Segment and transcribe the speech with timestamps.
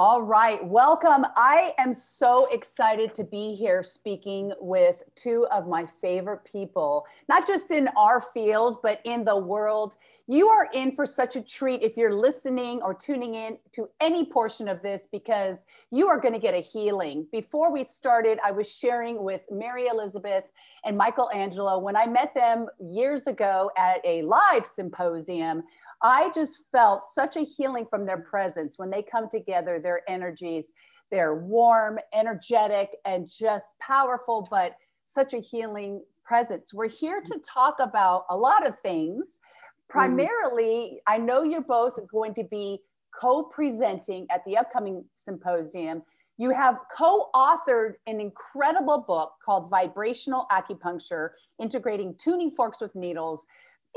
[0.00, 1.26] All right, welcome.
[1.34, 7.48] I am so excited to be here speaking with two of my favorite people, not
[7.48, 9.96] just in our field, but in the world.
[10.28, 14.24] You are in for such a treat if you're listening or tuning in to any
[14.24, 17.26] portion of this because you are going to get a healing.
[17.32, 20.44] Before we started, I was sharing with Mary Elizabeth
[20.84, 25.64] and Michelangelo when I met them years ago at a live symposium
[26.02, 30.72] I just felt such a healing from their presence when they come together, their energies,
[31.10, 36.74] they're warm, energetic, and just powerful, but such a healing presence.
[36.74, 39.38] We're here to talk about a lot of things.
[39.38, 39.98] Mm-hmm.
[39.98, 42.80] Primarily, I know you're both going to be
[43.18, 46.02] co presenting at the upcoming symposium.
[46.36, 51.30] You have co authored an incredible book called Vibrational Acupuncture
[51.60, 53.46] Integrating Tuning Forks with Needles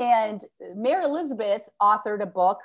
[0.00, 2.60] and Mary Elizabeth authored a book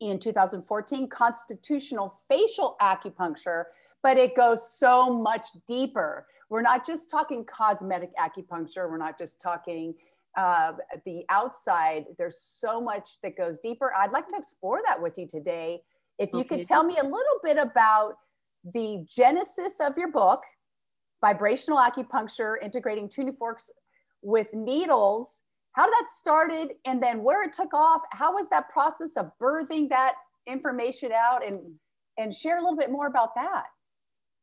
[0.00, 3.64] in 2014, Constitutional Facial Acupuncture,
[4.02, 6.26] but it goes so much deeper.
[6.48, 9.94] We're not just talking cosmetic acupuncture, we're not just talking
[10.36, 10.72] uh,
[11.04, 12.06] the outside.
[12.16, 13.92] There's so much that goes deeper.
[13.96, 15.82] I'd like to explore that with you today.
[16.18, 16.56] If you okay.
[16.56, 18.14] could tell me a little bit about
[18.74, 20.42] the genesis of your book,
[21.20, 23.70] Vibrational Acupuncture Integrating Tuning Forks
[24.22, 25.42] with Needles
[25.80, 28.02] how did that started and then where it took off?
[28.10, 30.12] How was that process of birthing that
[30.46, 31.46] information out?
[31.46, 31.58] And
[32.18, 33.64] and share a little bit more about that.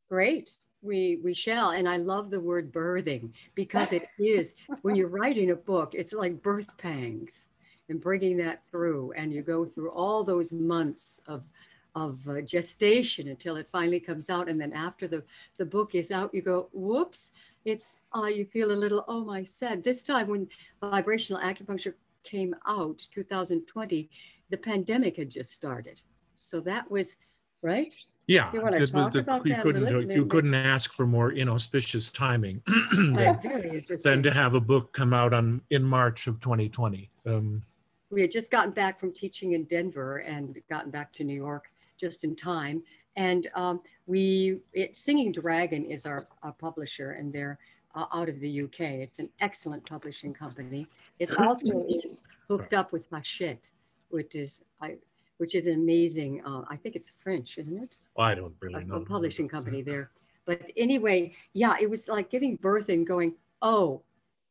[0.09, 0.53] Great.
[0.81, 1.71] We we shall.
[1.71, 6.11] And i love the word birthing because it is when you're writing a book it's
[6.11, 7.45] like birth pangs
[7.87, 9.11] and bringing that through.
[9.11, 11.43] And you go through all those months of
[11.97, 15.23] of uh, gestation until it finally comes out and then after the
[15.57, 17.31] the book is out you go whoops
[17.65, 19.83] it's uh, you feel a little oh my sad.
[19.83, 20.47] This time when
[20.81, 24.09] vibrational acupuncture came out 2020
[24.49, 26.01] the pandemic had just started.
[26.37, 27.17] So that was
[27.61, 27.93] right?
[28.27, 32.61] Yeah you, the, the, you couldn't you couldn't ask for more inauspicious timing
[32.93, 37.63] than, than, to have a book come out on in march of 2020 um,
[38.11, 41.69] we had just gotten back from teaching in denver and gotten back to new york
[41.97, 42.83] just in time
[43.17, 47.57] and um, we, it, Singing Dragon is our, our publisher, and they're
[47.95, 48.79] uh, out of the UK.
[48.79, 50.87] It's an excellent publishing company.
[51.19, 53.71] It also is hooked up with Hachette,
[54.09, 54.97] which is I,
[55.37, 56.45] which is an amazing.
[56.45, 57.97] Uh, I think it's French, isn't it?
[58.15, 58.95] Well, I don't really know.
[58.95, 60.11] A publishing company there.
[60.45, 63.33] But anyway, yeah, it was like giving birth and going,
[63.63, 64.03] oh,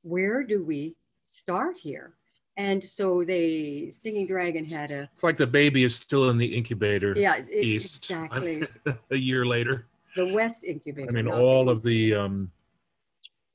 [0.02, 2.14] where do we start here?
[2.56, 5.10] And so they Singing Dragon had a.
[5.14, 7.14] It's like the baby is still in the incubator.
[7.16, 8.64] Yeah, it, east, exactly.
[9.10, 9.86] a year later.
[10.16, 11.08] The West incubator.
[11.08, 12.50] I mean, all of the um,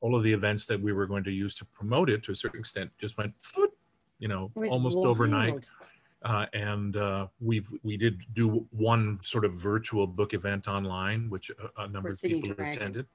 [0.02, 2.36] all of the events that we were going to use to promote it to a
[2.36, 3.34] certain extent just went,
[4.20, 5.08] you know, almost wild.
[5.08, 5.68] overnight.
[6.24, 11.50] Uh, and uh, we we did do one sort of virtual book event online, which
[11.50, 12.78] a, a number of people Dragon.
[12.78, 13.06] attended.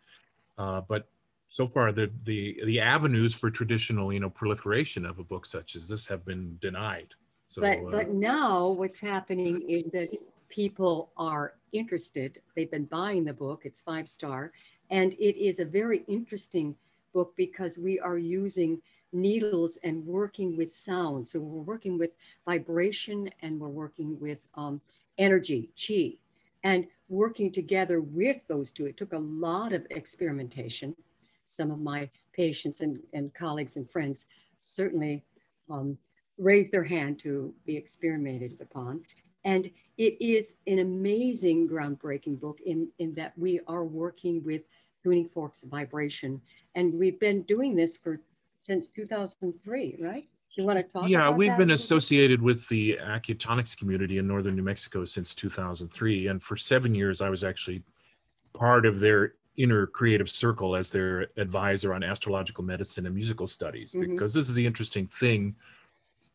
[0.58, 1.08] Uh, but
[1.56, 5.74] so far the the the avenues for traditional you know proliferation of a book such
[5.74, 7.14] as this have been denied.
[7.46, 10.10] So but uh, but now what's happening is that
[10.50, 12.42] people are interested.
[12.54, 13.62] They've been buying the book.
[13.64, 14.52] It's five star.
[14.90, 16.76] And it is a very interesting
[17.14, 18.82] book because we are using
[19.14, 21.26] needles and working with sound.
[21.26, 24.78] So we're working with vibration and we're working with um,
[25.16, 26.18] energy chi
[26.64, 28.84] and working together with those two.
[28.84, 30.94] It took a lot of experimentation
[31.46, 34.26] some of my patients and, and colleagues and friends
[34.58, 35.24] certainly
[35.70, 35.96] um,
[36.38, 39.02] raised their hand to be experimented upon.
[39.44, 44.62] And it is an amazing, groundbreaking book in, in that we are working with
[45.02, 46.40] tuning forks vibration.
[46.74, 48.20] And we've been doing this for
[48.60, 50.28] since 2003, right?
[50.56, 54.62] You want to talk yeah, we've been associated with the Acutonics community in northern New
[54.62, 56.28] Mexico since 2003.
[56.28, 57.82] And for seven years, I was actually
[58.54, 63.92] part of their inner creative circle as their advisor on astrological medicine and musical studies
[63.92, 64.12] mm-hmm.
[64.12, 65.54] because this is the interesting thing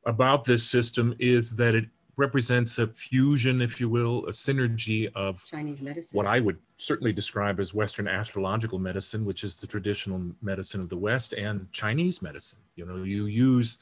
[0.06, 1.86] about this system is that it
[2.18, 7.14] represents a fusion if you will a synergy of chinese medicine what i would certainly
[7.14, 12.22] describe as western astrological medicine which is the traditional medicine of the west and chinese
[12.22, 13.80] medicine you know you use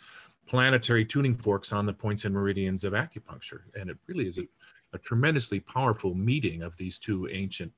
[0.47, 4.47] planetary tuning forks on the points and meridians of acupuncture and it really is a,
[4.93, 7.71] a tremendously powerful meeting of these two ancient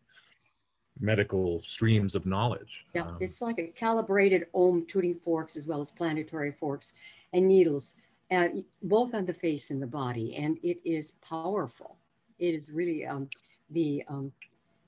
[0.99, 2.85] medical streams of knowledge.
[2.93, 6.93] Yeah, um, it's like a calibrated ohm tuning forks as well as planetary forks
[7.33, 7.95] and needles,
[8.31, 8.47] uh,
[8.83, 11.97] both on the face and the body, and it is powerful.
[12.39, 13.29] It is really um,
[13.69, 14.03] the.
[14.07, 14.31] Um,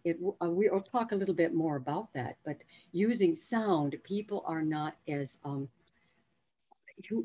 [0.05, 2.57] it, uh, we'll talk a little bit more about that, but
[2.91, 5.69] using sound, people are not as um,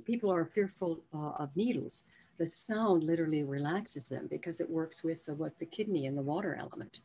[0.05, 2.05] people are fearful uh, of needles.
[2.39, 6.23] the sound literally relaxes them because it works with the, what the kidney and the
[6.23, 7.01] water element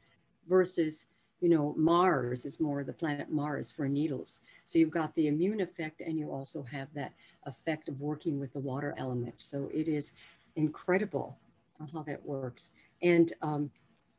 [0.48, 1.08] versus
[1.44, 5.62] you know mars is more the planet mars for needles so you've got the immune
[5.62, 7.14] effect and you also have that
[7.46, 10.14] effect of working with the water element so it is
[10.56, 11.38] incredible
[11.94, 13.70] how that works and um,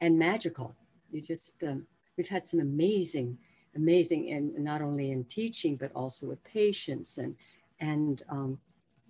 [0.02, 0.74] and magical
[1.10, 1.86] you just um,
[2.18, 3.38] we've had some amazing
[3.74, 7.34] amazing and not only in teaching but also with patients and
[7.80, 8.58] and um,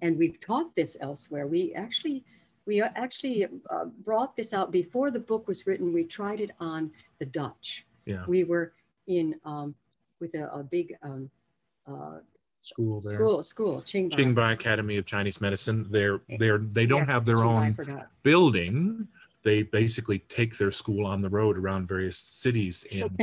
[0.05, 1.47] and we've taught this elsewhere.
[1.47, 2.25] We actually
[2.67, 5.93] we actually uh, brought this out before the book was written.
[5.93, 7.87] We tried it on the Dutch.
[8.07, 8.25] Yeah.
[8.27, 8.73] We were
[9.07, 9.75] in um,
[10.21, 11.31] with a, a big um,
[11.87, 12.19] uh,
[12.63, 13.15] school there.
[13.15, 14.13] School, school, Qingbai.
[14.13, 15.87] Qingbai Academy of Chinese Medicine.
[15.91, 19.09] They're they're they don't yes, have their Qingbai, own building,
[19.45, 23.17] they basically take their school on the road around various cities in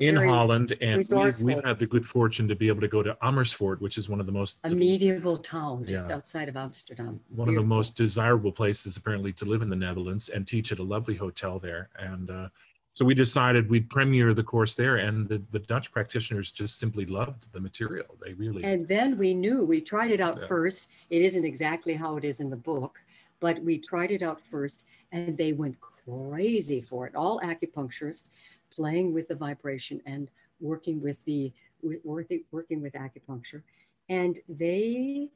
[0.00, 3.16] in Holland, and we've, we've, had the good fortune to be able to go to
[3.22, 7.20] Amersfoort, which is one of the most a medieval town just yeah, outside of Amsterdam.
[7.28, 7.48] One Beautiful.
[7.48, 10.82] of the most desirable places apparently to live in the Netherlands, and teach at a
[10.82, 11.88] lovely hotel there.
[11.98, 12.48] And uh,
[12.94, 17.06] so we decided we'd premiere the course there, and the, the Dutch practitioners just simply
[17.06, 18.16] loved the material.
[18.24, 18.64] They really.
[18.64, 20.46] And then we knew we tried it out yeah.
[20.46, 20.88] first.
[21.08, 22.98] It isn't exactly how it is in the book
[23.42, 27.14] but we tried it out first and they went crazy for it.
[27.16, 28.28] All acupuncturists
[28.70, 30.30] playing with the vibration and
[30.60, 31.52] working with the
[32.04, 33.62] working, working with acupuncture.
[34.08, 35.28] And they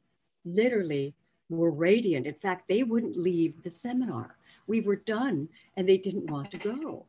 [0.45, 1.13] literally
[1.49, 2.25] were radiant.
[2.25, 4.37] In fact, they wouldn't leave the seminar.
[4.67, 7.05] We were done and they didn't want to go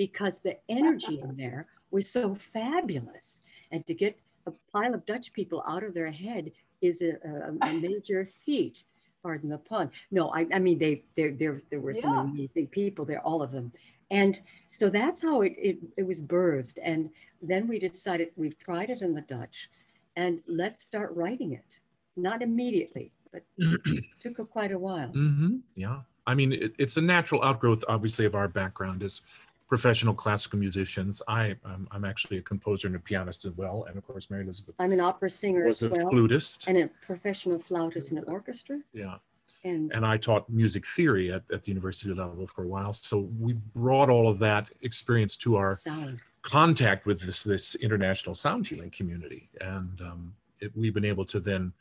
[0.00, 3.40] because the energy in there was so fabulous.
[3.70, 7.68] And to get a pile of Dutch people out of their head is a, a,
[7.68, 8.82] a major feat
[9.22, 9.90] pardon the pun.
[10.10, 12.22] No, I, I mean, they, there, there, there were some yeah.
[12.22, 13.70] amazing people there, all of them.
[14.10, 16.78] And so that's how it, it, it was birthed.
[16.82, 17.10] And
[17.42, 19.68] then we decided we've tried it in the Dutch
[20.16, 21.78] and let's start writing it.
[22.16, 25.10] Not immediately, but it took a, quite a while.
[25.10, 25.56] Mm-hmm.
[25.74, 25.98] Yeah.
[26.26, 29.22] I mean, it, it's a natural outgrowth, obviously, of our background as
[29.70, 31.22] professional classical musicians.
[31.28, 33.86] I, um, I'm actually a composer and a pianist as well.
[33.88, 34.74] And of course, Mary Elizabeth.
[34.80, 36.66] I'm an opera singer was as a flutist.
[36.66, 38.80] And a professional flautist in an orchestra.
[38.92, 39.14] Yeah.
[39.62, 42.92] And, and I taught music theory at, at the university level for a while.
[42.92, 46.18] So we brought all of that experience to our sound.
[46.42, 49.48] contact with this, this international sound healing community.
[49.60, 51.72] And um, it, we've been able to then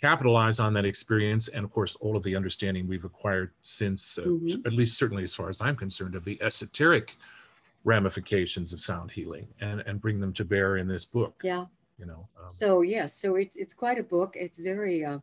[0.00, 4.22] capitalize on that experience and of course all of the understanding we've acquired since uh,
[4.22, 4.66] mm-hmm.
[4.66, 7.16] at least certainly as far as i'm concerned of the esoteric
[7.84, 11.64] ramifications of sound healing and and bring them to bear in this book yeah.
[11.98, 14.36] you know um, so yes yeah, so it's it's quite a book.
[14.36, 15.18] It's very uh,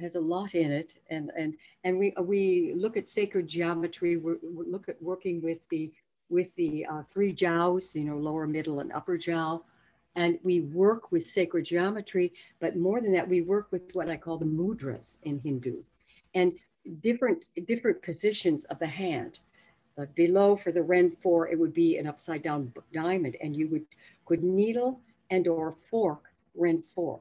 [0.00, 1.54] has a lot in it and and
[1.84, 4.16] and we we look at sacred geometry.
[4.16, 5.92] We look at working with the
[6.28, 9.62] with the uh, three jiaos you know lower middle and upper jiao
[10.16, 14.16] and we work with sacred geometry, but more than that, we work with what I
[14.16, 15.82] call the mudras in Hindu
[16.34, 16.52] and
[17.02, 19.40] different, different positions of the hand.
[19.98, 23.68] Uh, below for the Ren 4, it would be an upside down diamond and you
[23.68, 23.84] would
[24.24, 26.24] could needle and or fork
[26.54, 27.20] Ren 4.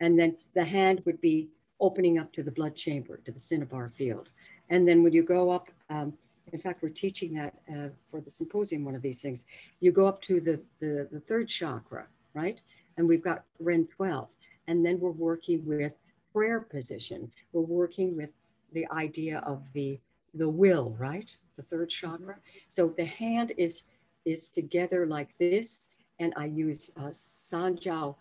[0.00, 1.48] And then the hand would be
[1.80, 4.30] opening up to the blood chamber, to the cinnabar field.
[4.70, 6.14] And then when you go up um,
[6.54, 9.44] in fact, we're teaching that uh, for the symposium, one of these things.
[9.80, 12.62] You go up to the, the, the third chakra, right?
[12.96, 14.30] And we've got Ren 12.
[14.68, 15.94] And then we're working with
[16.32, 17.28] prayer position.
[17.52, 18.30] We're working with
[18.72, 19.98] the idea of the,
[20.32, 21.36] the will, right?
[21.56, 22.36] The third chakra.
[22.68, 23.82] So the hand is,
[24.24, 25.88] is together like this.
[26.20, 28.14] And I use uh, Sanjiao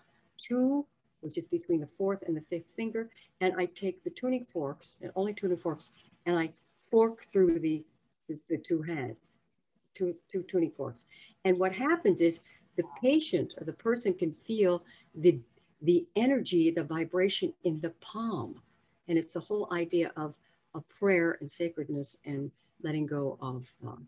[0.47, 0.83] 2,
[1.21, 3.11] which is between the fourth and the fifth finger.
[3.41, 5.91] And I take the tuning forks, and only tuning forks,
[6.25, 6.51] and I
[6.89, 7.83] fork through the
[8.27, 9.31] the, the two hands,
[9.95, 11.05] two, two tuning forks.
[11.45, 12.41] And what happens is
[12.75, 14.83] the patient or the person can feel
[15.15, 15.39] the,
[15.81, 18.61] the energy, the vibration in the palm.
[19.07, 20.37] And it's the whole idea of,
[20.73, 22.49] of prayer and sacredness and
[22.81, 24.07] letting go of um,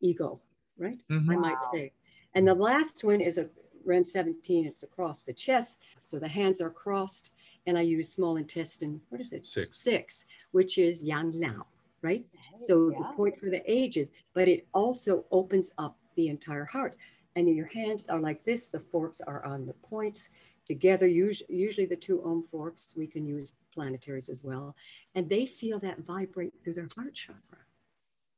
[0.00, 0.40] ego,
[0.78, 0.98] right?
[1.10, 1.30] Mm-hmm.
[1.30, 1.92] I might say.
[2.34, 3.48] And the last one is a
[3.84, 5.80] Ren 17, it's across the chest.
[6.04, 7.32] So the hands are crossed,
[7.66, 9.46] and I use small intestine, what is it?
[9.46, 9.76] Six.
[9.76, 11.66] Six, which is Yang Lao
[12.04, 12.24] right?
[12.60, 12.98] So yeah.
[12.98, 16.96] the point for the ages, but it also opens up the entire heart.
[17.34, 20.28] And your hands are like this, the forks are on the points
[20.66, 24.76] together, usually, usually the two ohm forks, we can use planetaries as well.
[25.14, 27.58] And they feel that vibrate through their heart chakra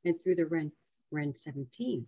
[0.05, 0.71] and through the Ren,
[1.11, 2.05] Ren 17,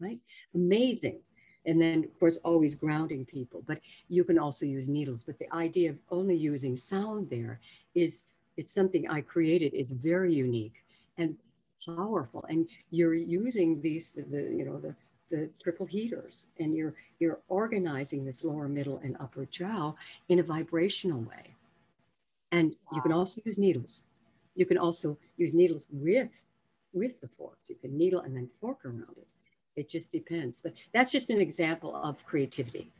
[0.00, 0.18] right?
[0.54, 1.20] Amazing.
[1.66, 5.22] And then, of course, always grounding people, but you can also use needles.
[5.22, 7.60] But the idea of only using sound there
[7.94, 8.22] is,
[8.56, 10.82] it's something I created, it's very unique
[11.18, 11.36] and
[11.84, 12.44] powerful.
[12.48, 14.94] And you're using these, the, the you know, the,
[15.30, 19.94] the triple heaters and you're, you're organizing this lower, middle, and upper jiao
[20.28, 21.54] in a vibrational way.
[22.52, 22.96] And wow.
[22.96, 24.02] you can also use needles.
[24.56, 26.28] You can also use needles with
[26.92, 27.68] with the forks.
[27.68, 29.26] You can needle and then fork around it.
[29.76, 30.60] It just depends.
[30.60, 32.90] But that's just an example of creativity.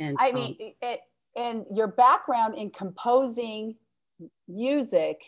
[0.00, 1.00] And I mean, um, it,
[1.36, 3.76] and your background in composing
[4.48, 5.22] music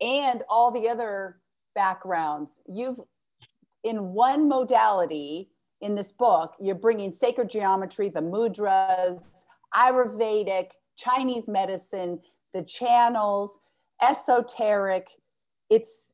[0.00, 1.38] and all the other
[1.74, 3.00] backgrounds, you've
[3.84, 5.50] in one modality
[5.80, 12.20] in this book, you're bringing sacred geometry, the mudras, Ayurvedic, Chinese medicine,
[12.54, 13.58] the channels,
[14.00, 15.08] esoteric.
[15.70, 16.12] It's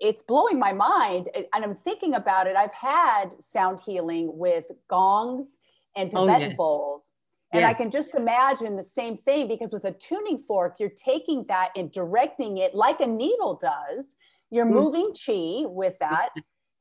[0.00, 2.56] it's blowing my mind and I'm thinking about it.
[2.56, 5.58] I've had sound healing with gongs
[5.94, 6.56] and Tibetan oh, yes.
[6.56, 7.12] bowls.
[7.52, 7.78] And yes.
[7.78, 11.70] I can just imagine the same thing because with a tuning fork, you're taking that
[11.76, 14.16] and directing it like a needle does.
[14.50, 14.72] You're mm.
[14.72, 16.30] moving chi with that.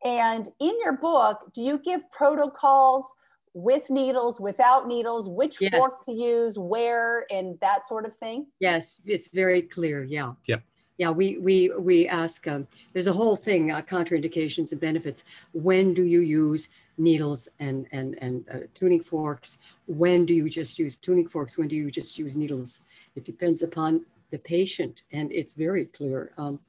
[0.04, 3.12] And in your book, do you give protocols
[3.54, 5.74] with needles, without needles, which yes.
[5.76, 8.48] fork to use, where, and that sort of thing?
[8.60, 10.04] Yes, it's very clear.
[10.04, 10.34] Yeah.
[10.48, 10.64] Yep.
[10.98, 12.48] Yeah, we we we ask.
[12.48, 15.24] Um, there's a whole thing, uh, contraindications and benefits.
[15.54, 19.58] When do you use needles and and and uh, tuning forks?
[19.88, 21.58] When do you just use tuning forks?
[21.58, 22.82] When do you just use needles?
[23.16, 26.32] It depends upon the patient, and it's very clear.
[26.38, 26.60] Um,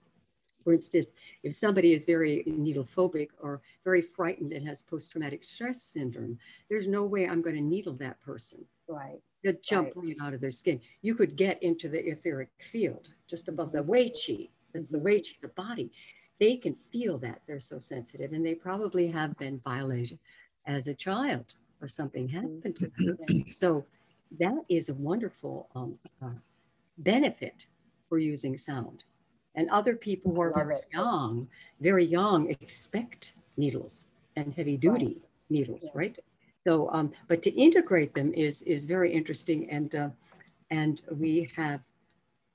[0.64, 1.06] for instance,
[1.42, 6.38] if somebody is very needle phobic or very frightened and has post-traumatic stress syndrome,
[6.70, 8.64] there's no way I'm going to needle that person.
[8.88, 9.20] Right.
[9.44, 10.06] To jump right.
[10.06, 10.80] right out of their skin.
[11.02, 15.20] You could get into the etheric field just above the wei qi, that's the wei
[15.20, 15.92] qi, the body.
[16.40, 20.18] They can feel that they're so sensitive and they probably have been violated
[20.66, 23.18] as a child or something happened to them.
[23.28, 23.50] Mm-hmm.
[23.50, 23.84] So
[24.38, 26.30] that is a wonderful um, uh,
[26.98, 27.66] benefit
[28.08, 29.04] for using sound.
[29.56, 30.86] And other people who are very it.
[30.92, 31.48] young,
[31.80, 34.06] very young, expect needles
[34.36, 35.22] and heavy duty right.
[35.48, 36.00] needles, yeah.
[36.00, 36.18] right?
[36.66, 40.08] So, um, but to integrate them is is very interesting, and uh,
[40.70, 41.82] and we have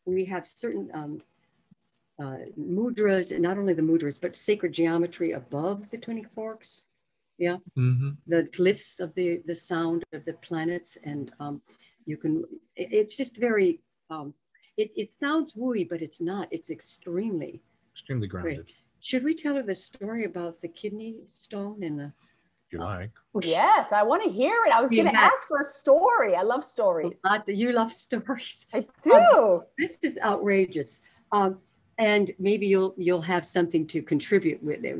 [0.05, 1.21] we have certain um,
[2.19, 6.81] uh, mudras, not only the mudras, but sacred geometry above the tuning forks.
[7.37, 8.09] Yeah, mm-hmm.
[8.27, 11.61] the glyphs of the the sound of the planets, and um,
[12.05, 12.43] you can.
[12.75, 13.79] It's just very
[14.09, 14.33] um,
[14.79, 16.47] it, it sounds wooey, but it's not.
[16.51, 17.61] It's extremely
[17.93, 18.55] extremely grounded.
[18.55, 18.75] Great.
[19.01, 22.13] Should we tell her the story about the kidney stone and the?
[22.67, 23.11] If you like.
[23.41, 24.73] Yes, I want to hear it.
[24.73, 26.35] I was going to ask for a story.
[26.35, 27.19] I love stories.
[27.25, 28.67] Lots of, you love stories.
[28.73, 29.13] I do.
[29.13, 30.99] Um, this is outrageous.
[31.31, 31.57] Um,
[31.97, 34.95] and maybe you'll you'll have something to contribute with it,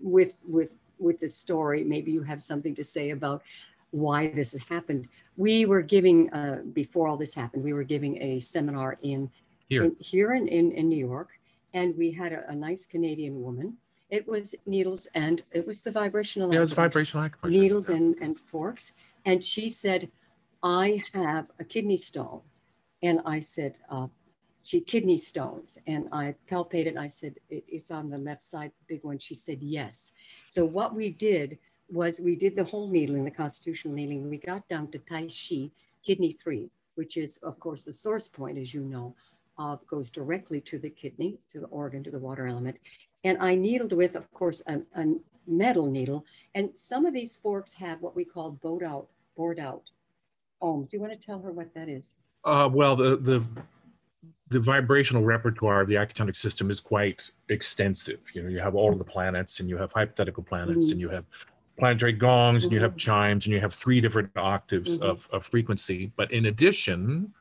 [0.00, 1.82] with with with the story.
[1.82, 3.42] Maybe you have something to say about
[3.90, 5.08] why this has happened.
[5.36, 9.30] We were giving, uh, before all this happened, we were giving a seminar in
[9.68, 11.30] here in, here in, in, in, New York,
[11.74, 13.76] and we had a, a, nice Canadian woman.
[14.10, 16.52] It was needles and it was the vibrational.
[16.52, 17.50] Yeah, it was vibrational acupuncture.
[17.50, 18.94] Needles and, and forks.
[19.24, 20.10] And she said,
[20.64, 22.40] I have a kidney stone.
[23.02, 24.08] And I said, uh,
[24.64, 25.78] she kidney stones.
[25.86, 26.98] And I palpated.
[26.98, 29.18] I said, it, it's on the left side, the big one.
[29.20, 30.10] She said, yes.
[30.48, 31.58] So what we did
[31.92, 34.28] was we did the whole needling, the constitutional needling.
[34.28, 35.70] We got down to Taixi,
[36.04, 39.14] kidney three, which is, of course, the source point, as you know,
[39.58, 42.76] of goes directly to the kidney, to the organ, to the water element.
[43.24, 45.14] And I needled with, of course, a, a
[45.46, 46.24] metal needle.
[46.54, 49.82] And some of these forks have what we call bowed out, bored out.
[50.62, 52.14] Oh, do you want to tell her what that is?
[52.44, 53.44] Uh, well, the, the
[54.50, 58.18] the vibrational repertoire of the acutonic system is quite extensive.
[58.34, 60.92] You know, you have all of the planets and you have hypothetical planets mm-hmm.
[60.92, 61.24] and you have
[61.80, 62.98] planetary gongs and you have mm-hmm.
[62.98, 65.10] chimes and you have three different octaves mm-hmm.
[65.10, 66.12] of, of frequency.
[66.16, 67.32] But in addition,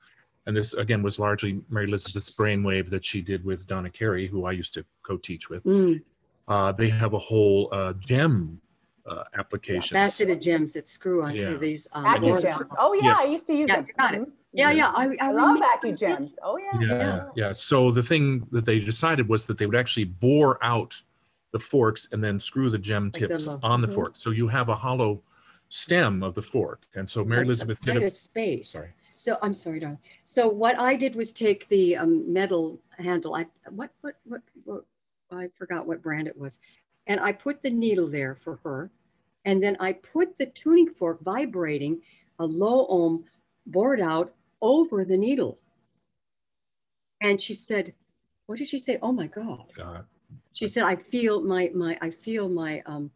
[0.47, 4.45] and this again was largely Mary Elizabeth's brainwave that she did with Donna Carey, who
[4.45, 5.63] I used to co-teach with.
[5.63, 6.01] Mm.
[6.47, 8.59] Uh, they have a whole uh, gem
[9.05, 9.91] uh, applications.
[9.91, 11.57] Yeah, faceted gems that screw onto yeah.
[11.57, 11.87] these.
[11.93, 12.69] Um, AccuGems.
[12.79, 13.87] Oh yeah, yeah, I used to use yeah, them.
[13.97, 14.21] Got it.
[14.21, 14.31] Mm-hmm.
[14.53, 14.89] Yeah, yeah.
[14.95, 16.35] I, I, I love AccuGems.
[16.41, 16.79] Oh yeah.
[16.81, 17.29] yeah.
[17.35, 20.99] Yeah, So the thing that they decided was that they would actually bore out
[21.51, 23.95] the forks and then screw the gem tips like on the mm-hmm.
[23.95, 24.15] fork.
[24.15, 25.21] So you have a hollow
[25.69, 26.85] stem of the fork.
[26.95, 28.69] And so Mary Elizabeth did a space.
[28.69, 28.89] Sorry.
[29.15, 29.99] So I'm sorry, darling.
[30.25, 33.35] So what I did was take the um, metal handle.
[33.35, 34.85] I what, what what what
[35.31, 36.59] I forgot what brand it was,
[37.07, 38.89] and I put the needle there for her,
[39.43, 42.01] and then I put the tuning fork vibrating
[42.39, 43.25] a low ohm
[43.65, 45.59] bored out over the needle.
[47.21, 47.93] And she said,
[48.45, 48.99] "What did she say?
[49.01, 50.05] Oh my God!" God.
[50.53, 53.11] She said, I feel my, my, I feel my, um,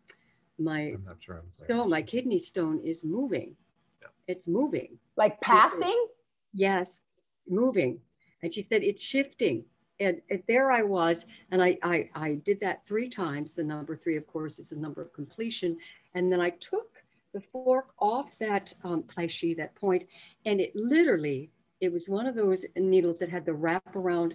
[0.58, 3.56] my I'm not sure I'm stone, my kidney stone is moving.
[4.02, 4.08] Yeah.
[4.28, 4.98] It's moving.
[5.18, 6.08] Like passing?
[6.54, 7.02] Yes,
[7.48, 8.00] moving.
[8.42, 9.66] And she said, it's shifting.
[10.00, 13.54] And, and there I was, and I, I, I did that three times.
[13.54, 15.78] The number three, of course, is the number of completion.
[16.14, 17.04] And then I took
[17.34, 20.06] the fork off that um, cliche, that point,
[20.46, 21.50] and it literally,
[21.82, 24.34] it was one of those needles that had the wraparound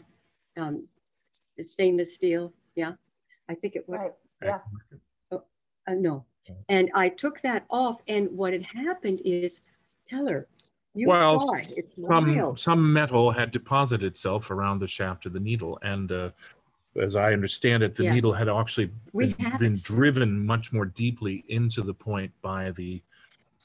[0.56, 0.86] um,
[1.60, 2.52] stainless steel.
[2.78, 2.92] Yeah,
[3.48, 3.98] I think it was.
[3.98, 4.12] Right.
[4.40, 4.58] Yeah.
[5.32, 6.24] Uh, no,
[6.68, 9.62] and I took that off, and what had happened is,
[10.08, 10.46] Teller,
[10.94, 11.56] you well, saw.
[11.76, 16.30] It's some some metal had deposited itself around the shaft of the needle, and uh,
[17.02, 18.14] as I understand it, the Yes.
[18.14, 23.02] needle had actually We been, been driven much more deeply into the point by the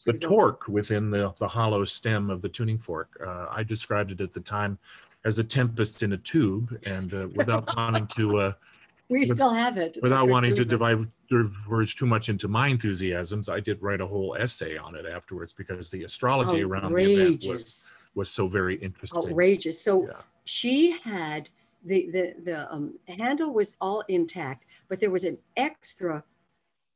[0.05, 0.32] the Result.
[0.34, 3.10] torque within the, the hollow stem of the tuning fork.
[3.24, 4.79] Uh, I described it at the time
[5.24, 8.53] as a tempest in a tube, and uh, without wanting to uh,
[9.10, 9.98] We still have it.
[10.02, 14.78] without wanting to diverge too much into my enthusiasms, I did write a whole essay
[14.78, 19.24] on it afterwards because the astrology around the event was was so very interesting.
[19.32, 19.82] outrageous.
[19.82, 20.22] So Yeah.
[20.46, 21.50] she had
[21.84, 26.24] the the the um, handle was all intact, but there was an extra,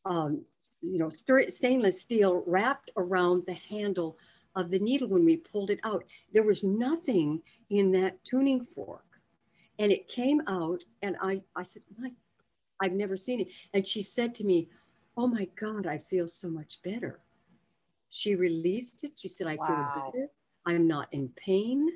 [0.05, 0.45] um,
[0.81, 4.17] you know, stainless steel wrapped around the handle
[4.55, 6.03] of the needle when we pulled it out.
[6.33, 9.03] There was nothing in that tuning fork,
[9.79, 12.11] and it came out, and I I said, my,
[12.81, 14.69] I've never seen it, and she said to me,
[15.17, 17.19] "Oh my God, I feel so much better."
[18.09, 19.13] She released it.
[19.19, 19.57] She said, "I Wow.
[19.57, 20.29] feel better.
[20.65, 21.89] I'm not in pain."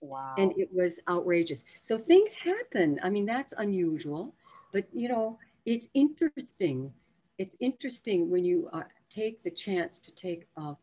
[0.00, 0.36] Wow.
[0.36, 1.64] and it was outrageous.
[1.82, 2.98] So things happen.
[3.02, 4.34] I mean, that's unusual,
[4.72, 6.92] but you know, it's interesting.
[7.38, 10.74] It's interesting when you uh, take the chance to take, uh,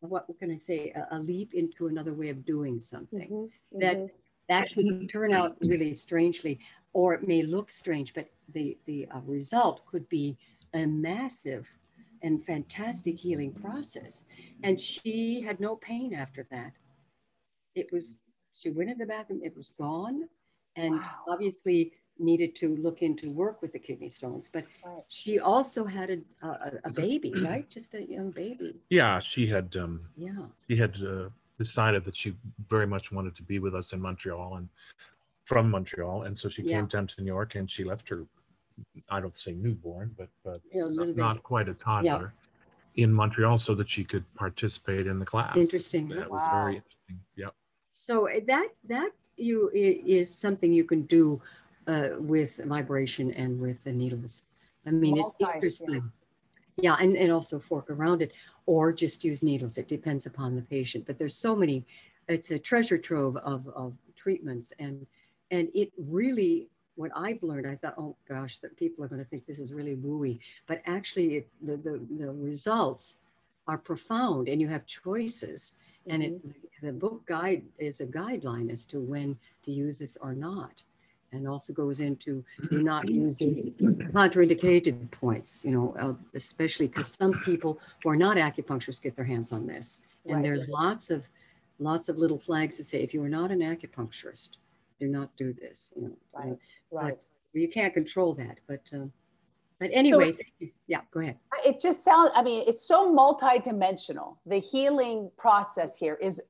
[0.00, 4.02] what can I say, a, a leap into another way of doing something Mhm, that
[4.02, 4.10] mhm.
[4.48, 6.58] That could turn out really strangely,
[6.92, 10.36] or it may look strange, but the the uh, result could be
[10.74, 11.78] a massive
[12.22, 14.24] and fantastic healing process.
[14.62, 16.72] And she had no pain after that.
[17.74, 18.18] It was
[18.52, 20.28] she went in the bathroom, it was gone,
[20.76, 21.24] and Wow.
[21.28, 24.48] obviously needed to look into work with the kidney stones.
[24.52, 24.66] But
[25.08, 27.68] she also had a, a, a baby, right?
[27.70, 28.80] Just a young baby.
[28.90, 30.48] Yeah, she had um, Yeah.
[30.68, 31.30] she had uh,
[31.62, 32.34] decided that she
[32.68, 34.68] very much wanted to be with us in Montreal and
[35.44, 36.76] from Montreal, and so she Yeah.
[36.76, 38.26] came down to New York and she left her.
[39.08, 42.32] I don't say newborn, but but Yeah, a little not quite a toddler
[42.94, 45.56] in Montreal, so that she could participate in the class.
[45.56, 46.08] Interesting.
[46.08, 47.18] That was very interesting.
[47.36, 47.54] Yep.
[47.90, 51.40] So uh, that that you is something you can do
[51.88, 54.44] uh, with vibration and with the needles.
[54.86, 55.54] I mean, it's Multi, yeah.
[55.54, 56.12] interesting.
[56.80, 58.32] Yeah, and, and also fork around it,
[58.66, 59.78] or just use needles.
[59.78, 61.06] It depends upon the patient.
[61.06, 61.84] But there's so many.
[62.28, 65.06] It's a treasure trove of, of treatments, and
[65.50, 66.68] and it really.
[66.96, 69.72] What I've learned, I thought, oh gosh, that people are going to think this is
[69.72, 73.18] really wooey, but actually, it, the, the the results
[73.68, 75.74] are profound, and you have choices
[76.08, 76.86] and it, mm-hmm.
[76.86, 80.82] the book guide is a guideline as to when to use this or not
[81.32, 83.64] and also goes into do not use these
[84.12, 89.24] contraindicated points you know uh, especially because some people who are not acupuncturists get their
[89.24, 90.44] hands on this and Right.
[90.44, 91.28] there's lots of
[91.78, 94.58] lots of little flags that say if you are not an acupuncturist
[95.00, 96.58] do not do this you know Right.
[96.90, 97.20] Right.
[97.52, 99.12] you can't control that but um,
[99.80, 100.32] but anyway
[100.86, 104.36] yeah go ahead It just sounds, I mean, it's so multidimensional.
[104.46, 106.40] The healing process here is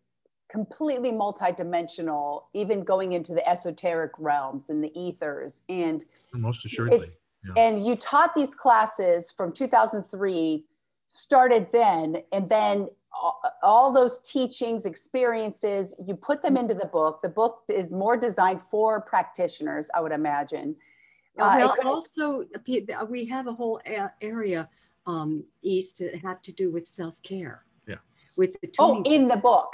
[0.49, 5.63] completely multidimensional, even going into the esoteric realms and the ethers.
[5.69, 7.11] And Most assuredly.
[7.57, 10.65] and you taught these classes from 2003
[11.07, 17.23] started then and then all, all those teachings experiences you put them into the book
[17.23, 20.77] the book is more designed for practitioners i would imagine
[21.39, 23.81] Uh, Uh, well, also pe- we have a whole
[24.21, 24.69] area
[25.07, 27.65] um, east that have to do with self care.
[27.87, 28.01] Yeah.
[28.37, 29.71] With the oh in the book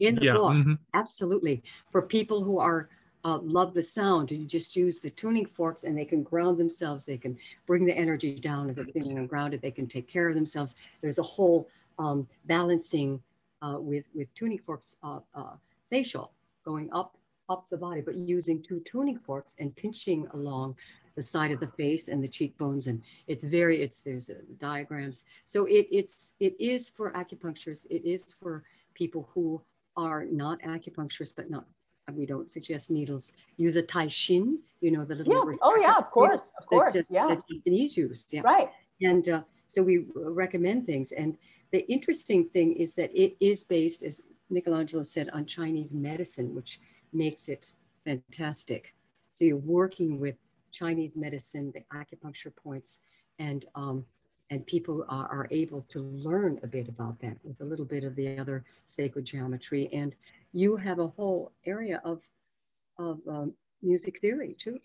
[0.00, 0.32] in the yeah.
[0.34, 0.78] book, mhm.
[0.94, 1.62] absolutely.
[1.90, 2.88] For people who are
[3.24, 7.04] uh, love the sound, you just use the tuning forks and they can ground themselves.
[7.04, 8.70] They can bring the energy down.
[8.70, 10.76] If they're feeling ungrounded, they can take care of themselves.
[11.00, 13.20] There's a whole um, balancing
[13.62, 15.54] uh, with with tuning forks uh, uh,
[15.90, 16.32] facial
[16.64, 17.16] going up
[17.48, 20.76] up the body, but using two tuning forks and pinching along
[21.16, 25.24] the side of the face and the cheekbones and it's very it's there's uh, diagrams
[25.46, 28.62] so it it's it is for acupuncturists it is for
[28.94, 29.60] people who
[29.96, 31.64] are not acupuncturists but not
[32.12, 33.32] we don't suggest needles.
[33.56, 35.56] Use a teishin you know the little yeah.
[35.62, 37.26] oh yeah of course of course that- yeah.
[37.26, 38.42] that japanese use yeah.
[38.42, 38.70] Right.
[39.00, 41.12] And uh, so we recommend things.
[41.12, 41.36] And
[41.72, 46.80] the interesting thing is that it is based, as Michelangelo said, on Chinese medicine, which
[47.12, 47.72] makes it
[48.04, 48.94] fantastic.
[49.32, 50.36] So you're working with
[50.72, 53.00] Chinese medicine, the acupuncture points,
[53.38, 54.04] and um,
[54.50, 58.04] and people are, are able to learn a bit about that with a little bit
[58.04, 59.88] of the other sacred geometry.
[59.92, 60.14] And
[60.52, 62.20] you have a whole area of
[62.98, 64.78] of um, music theory too.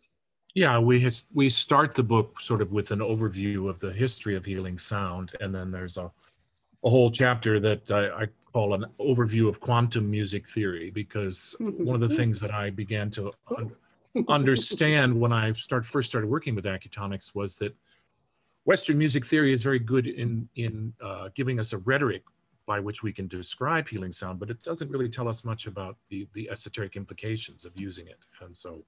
[0.54, 4.36] Yeah, we has, we start the book sort of with an overview of the history
[4.36, 6.12] of healing sound, and then there's a
[6.84, 12.02] a whole chapter that I, I call an overview of quantum music theory because one
[12.02, 13.76] of the things that I began to un-
[14.28, 17.76] understand when I start first started working with Acutonics was that
[18.66, 22.24] Western music theory is very good in in uh, giving us a rhetoric
[22.68, 25.98] by which we can describe healing sound, but it doesn't really tell us much about
[26.10, 28.20] the the esoteric implications of using it.
[28.42, 28.84] And so,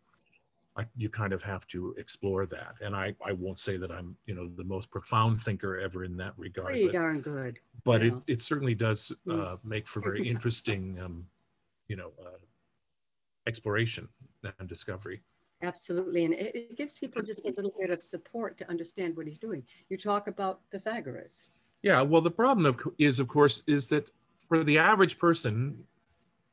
[0.77, 2.75] I, you kind of have to explore that.
[2.81, 6.15] And I I won't say that I'm you know the most profound thinker ever in
[6.17, 6.67] that regard.
[6.67, 7.59] Pretty but, darn good.
[7.83, 9.41] But it it certainly does mm.
[9.41, 11.25] uh, make for very interesting um,
[11.87, 12.37] you know uh,
[13.47, 14.07] exploration
[14.59, 15.23] and discovery.
[15.63, 16.25] Absolutely.
[16.25, 19.37] And it, it, gives people just a little bit of support to understand what he's
[19.37, 19.63] doing.
[19.89, 21.47] You talk about Pythagoras.
[21.81, 22.01] Yeah.
[22.01, 24.09] Well, the problem of, is, of course, is that
[24.47, 25.77] for the average person,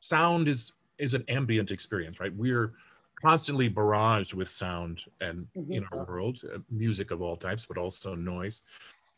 [0.00, 2.34] sound is is an ambient experience, right?
[2.36, 2.74] We're
[3.20, 5.72] constantly barraged with sound and mm-hmm.
[5.72, 8.64] in our world, uh, music of all types, but also noise.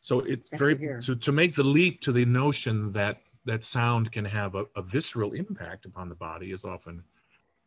[0.01, 4.25] So it's very to, to make the leap to the notion that that sound can
[4.25, 7.03] have a, a visceral impact upon the body is often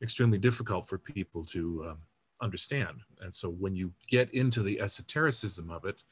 [0.01, 1.97] extremely difficult for people to um,
[2.41, 2.97] understand.
[3.21, 6.03] And so when you get into the esotericism of it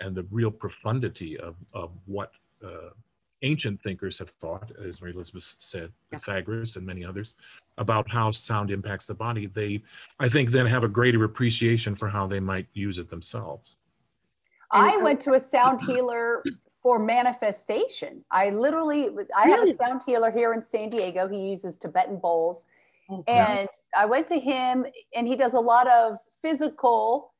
[0.00, 2.32] and the real profundity of, of what
[2.64, 2.90] uh,
[3.42, 7.34] ancient thinkers have thought, as Mary Elizabeth said, Pythagoras and many others,
[7.78, 9.82] about how sound impacts the body, they,
[10.18, 13.76] I think, then have a greater appreciation for how they might use it themselves.
[14.70, 16.42] I went to a sound healer
[16.82, 18.24] for manifestation.
[18.30, 21.26] I literally, I have a sound healer here in San Diego.
[21.26, 22.66] He uses Tibetan bowls
[23.26, 27.32] and I went to him, and he does a lot of physical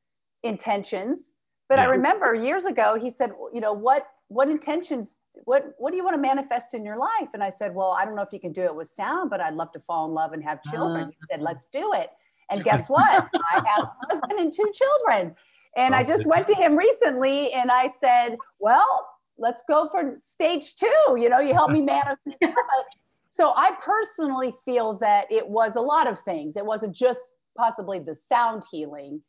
[0.43, 1.33] intentions.
[1.67, 1.85] But yeah.
[1.85, 6.03] I remember years ago, he said, you know, what what intentions, what what do you
[6.03, 7.29] want to manifest in your life?
[7.33, 9.41] And I said, well, I don't know if you can do it with sound, but
[9.41, 11.05] I'd love to fall in love and have children.
[11.05, 12.09] Uh, he said, let's do it.
[12.49, 13.27] And guess what?
[13.51, 15.35] I have a husband and two children.
[15.77, 20.75] And I just went to him recently, and I said, well, let's go for stage
[20.75, 21.17] two.
[21.17, 22.19] You know, you help me manifest.
[23.29, 26.57] So I personally feel that it was a lot of things.
[26.57, 27.21] It wasn't just
[27.55, 29.21] possibly the sound healing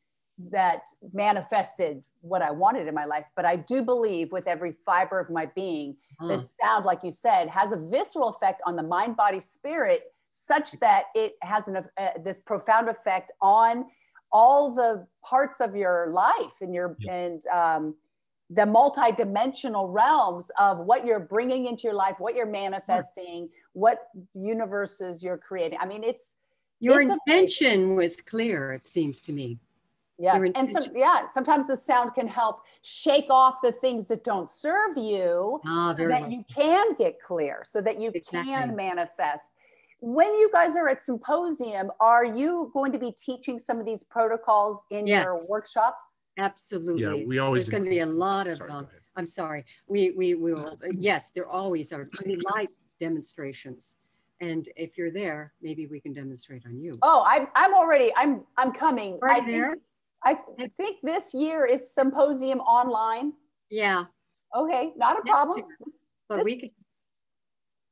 [0.51, 0.83] that
[1.13, 5.31] manifested what I wanted in my life, but I do believe with every fiber of
[5.31, 6.29] my being mm.
[6.29, 10.73] that sound, like you said, has a visceral effect on the mind, body, spirit, such
[10.81, 13.85] that it has an, uh, this profound effect on
[14.33, 17.13] all the parts of your life and your yeah.
[17.13, 17.95] and um,
[18.51, 25.23] the multi-dimensional realms of what you're bringing into your life what you're manifesting what universes
[25.23, 26.35] you're creating i mean it's
[26.81, 27.95] your it's intention amazing.
[27.95, 29.59] was clear it seems to me
[30.19, 34.51] yes and some yeah sometimes the sound can help shake off the things that don't
[34.51, 38.53] serve you ah, so that you can get clear so that you exactly.
[38.53, 39.53] can manifest
[40.03, 44.03] when you guys are at symposium are you going to be teaching some of these
[44.03, 45.23] protocols in yes.
[45.23, 45.97] your workshop
[46.39, 47.03] Absolutely.
[47.03, 47.67] Yeah, we always.
[47.67, 48.59] There's going to be a lot of.
[48.59, 49.65] Sorry, um, I'm sorry.
[49.87, 50.79] We we will.
[50.93, 52.09] Yes, there always are
[52.55, 53.97] live demonstrations,
[54.41, 56.99] and if you're there, maybe we can demonstrate on you.
[57.03, 58.13] Oh, I'm I'm already.
[58.17, 59.19] I'm I'm coming.
[59.21, 59.71] Right I there.
[59.71, 63.33] Think, I think this year is symposium online.
[63.71, 64.05] Yeah.
[64.57, 65.63] Okay, not a problem.
[66.29, 66.71] but this, we could.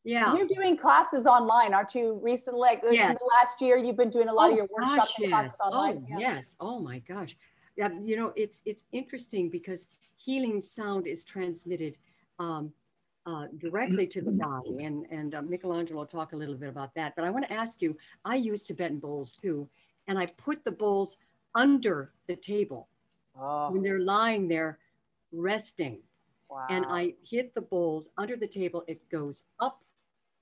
[0.04, 0.34] Yeah.
[0.34, 2.18] You're doing classes online, aren't you?
[2.22, 3.10] Recently, like yes.
[3.10, 5.58] in the last year, you've been doing a lot oh, of your workshops gosh, yes.
[5.60, 5.98] online.
[5.98, 6.18] Oh, yeah.
[6.18, 6.56] yes.
[6.60, 7.36] Oh my gosh
[7.78, 9.86] yeah, you know, it's it's interesting because
[10.16, 11.96] healing sound is transmitted
[12.40, 12.72] um,
[13.24, 16.92] uh, directly to the body, and and uh, Michelangelo will talk a little bit about
[16.96, 17.14] that.
[17.14, 19.68] But I want to ask you, I use Tibetan bowls too,
[20.08, 21.18] and I put the bowls
[21.54, 22.88] under the table
[23.40, 23.70] oh.
[23.70, 24.80] when they're lying there
[25.30, 26.00] resting,
[26.50, 26.66] wow.
[26.70, 28.82] and I hit the bowls under the table.
[28.88, 29.84] It goes up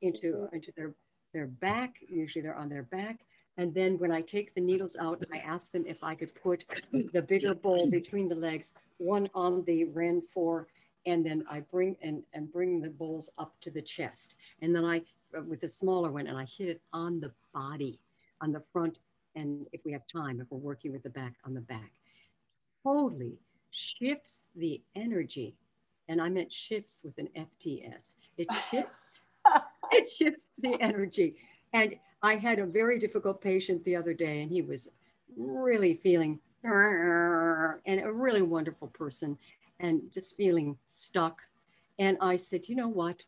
[0.01, 0.95] into into their
[1.35, 1.97] their back.
[2.09, 3.26] Usually they're on their back
[3.59, 6.65] and then when I take the needles out, I ask them if I could put
[6.93, 10.67] the bigger bowl between the legs, one on the Ren 4,
[11.07, 14.35] and then I bring and, and bring the bowls up to the chest.
[14.61, 15.03] And then I,
[15.47, 17.99] with the smaller one, and I hit it on the body,
[18.43, 18.99] on the front,
[19.37, 21.93] and if we have time, if we're working with the back, on the back.
[22.83, 23.39] Totally
[23.71, 25.57] shifts the energy.
[26.09, 28.15] And I meant shifts with an FTS.
[28.39, 29.11] It shifts,
[29.93, 31.37] it shifts the energy.
[31.77, 34.89] And I had a very difficult patient the other day, and he was
[35.37, 39.37] really feeling and a really wonderful person
[39.79, 41.43] and just feeling stuck.
[41.99, 43.23] And I said, you know what?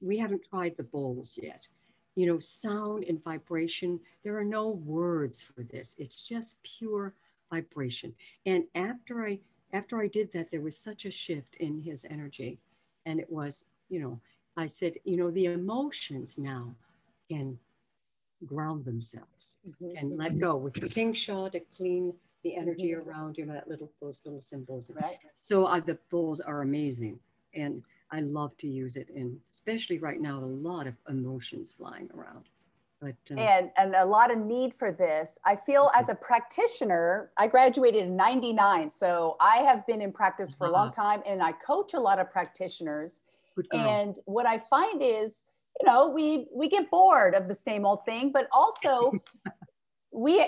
[0.00, 1.68] We haven't tried the bowls yet.
[2.16, 5.94] You know, sound and vibration, there are no words for this.
[5.98, 7.14] It's just pure
[7.48, 8.12] vibration.
[8.44, 9.38] And after I
[9.72, 12.58] after I did that, there was such a shift in his energy.
[13.06, 14.20] And it was, you know,
[14.56, 16.74] I said, you know, the emotions now
[17.32, 17.58] can
[18.44, 19.96] ground themselves mm-hmm.
[19.96, 23.08] and let go with the tingsha to clean the energy mm-hmm.
[23.08, 27.18] around you know that little those little cymbals right so uh, the bowls are amazing
[27.54, 32.08] and i love to use it and especially right now a lot of emotions flying
[32.16, 32.44] around
[33.00, 35.38] But, uh, and and a lot of need for this.
[35.44, 38.90] I feel as a practitioner, I graduated in 99.
[38.90, 40.72] So I have been in practice for uh-huh.
[40.72, 43.10] a long time and I coach a lot of practitioners.
[43.72, 45.44] And what I find is,
[45.80, 49.12] you know, we we get bored of the same old thing, but also
[50.12, 50.46] we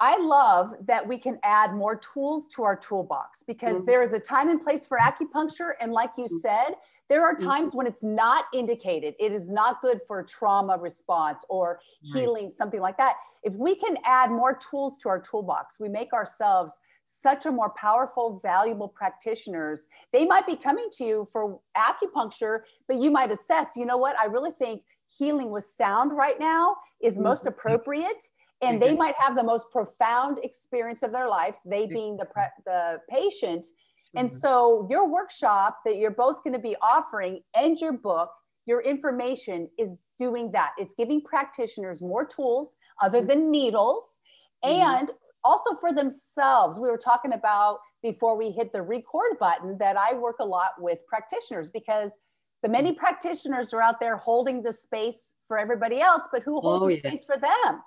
[0.00, 3.86] I love that we can add more tools to our toolbox because mm-hmm.
[3.86, 5.72] there is a time and place for acupuncture.
[5.80, 6.38] And like you mm-hmm.
[6.38, 6.74] said,
[7.08, 7.46] there are mm-hmm.
[7.46, 7.78] times mm-hmm.
[7.78, 9.14] when it's not indicated.
[9.20, 12.52] It is not good for trauma response or healing, right.
[12.52, 13.14] something like that.
[13.44, 17.70] If we can add more tools to our toolbox, we make ourselves such a more
[17.76, 19.86] powerful, valuable practitioners.
[20.12, 24.18] They might be coming to you for acupuncture, but you might assess, you know what,
[24.18, 24.82] I really think
[25.18, 27.48] healing with sound right now is most mm-hmm.
[27.48, 28.22] appropriate
[28.62, 32.44] and they might have the most profound experience of their lives they being the pre-
[32.64, 33.66] the patient
[34.14, 34.36] and mm-hmm.
[34.36, 38.30] so your workshop that you're both going to be offering and your book
[38.66, 43.28] your information is doing that it's giving practitioners more tools other mm-hmm.
[43.28, 44.20] than needles
[44.62, 45.10] and
[45.44, 50.14] also for themselves we were talking about before we hit the record button that i
[50.14, 52.18] work a lot with practitioners because
[52.62, 52.98] the many mm-hmm.
[52.98, 56.94] practitioners are out there holding the space for everybody else but who holds oh, the
[56.94, 57.06] yes.
[57.06, 57.82] space for them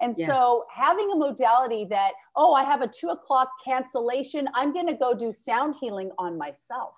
[0.00, 0.26] and yeah.
[0.26, 4.94] so having a modality that, oh, I have a two o'clock cancellation, I'm going to
[4.94, 6.94] go do sound healing on myself.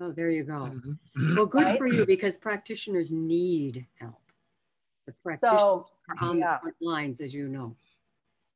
[0.00, 0.52] Oh, there you go.
[0.52, 1.36] Mm-hmm.
[1.36, 1.78] Well, good right?
[1.78, 4.20] for you because practitioners need help.
[5.06, 6.54] The practitioners so, are on yeah.
[6.54, 7.74] the front lines, as you know.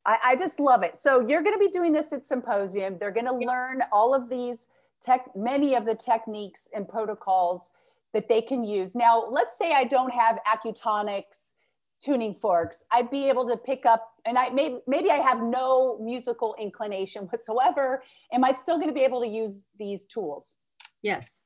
[0.08, 0.98] I, I just love it.
[0.98, 2.96] So you're going to be doing this at symposium.
[2.98, 4.68] They're going to learn all of these
[5.00, 7.72] tech, many of the techniques and protocols
[8.14, 8.94] that they can use.
[8.94, 11.52] Now, let's say I don't have Acutonics
[12.00, 15.98] tuning forks, I'd be able to pick up, and I maybe maybe I have no
[15.98, 18.04] musical inclination whatsoever.
[18.32, 20.54] Am I still going to be able to use these tools?
[21.02, 21.42] Yes,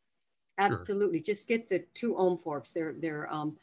[0.59, 1.19] absolutely.
[1.19, 1.35] Sure.
[1.35, 2.71] Just get the two ohm forks.
[2.71, 3.57] They're they're um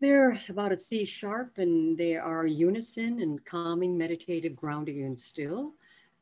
[0.00, 5.74] they're about a C sharp, and they are unison and calming, meditative, grounding, and still.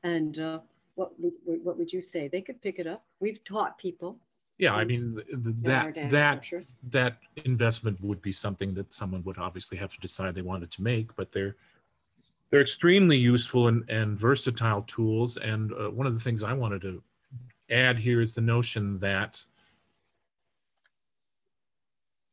[0.03, 0.61] And uh,
[0.95, 2.29] what what would you say?
[2.29, 3.05] They could pick it up.
[3.21, 4.19] We've taught people
[4.59, 9.93] yeah i mean that that that investment would be something that someone would obviously have
[9.93, 11.57] to decide they wanted to make but they're
[12.51, 16.81] they're extremely useful and, and versatile tools and uh, one of the things i wanted
[16.81, 17.03] to
[17.71, 19.45] add here is the notion that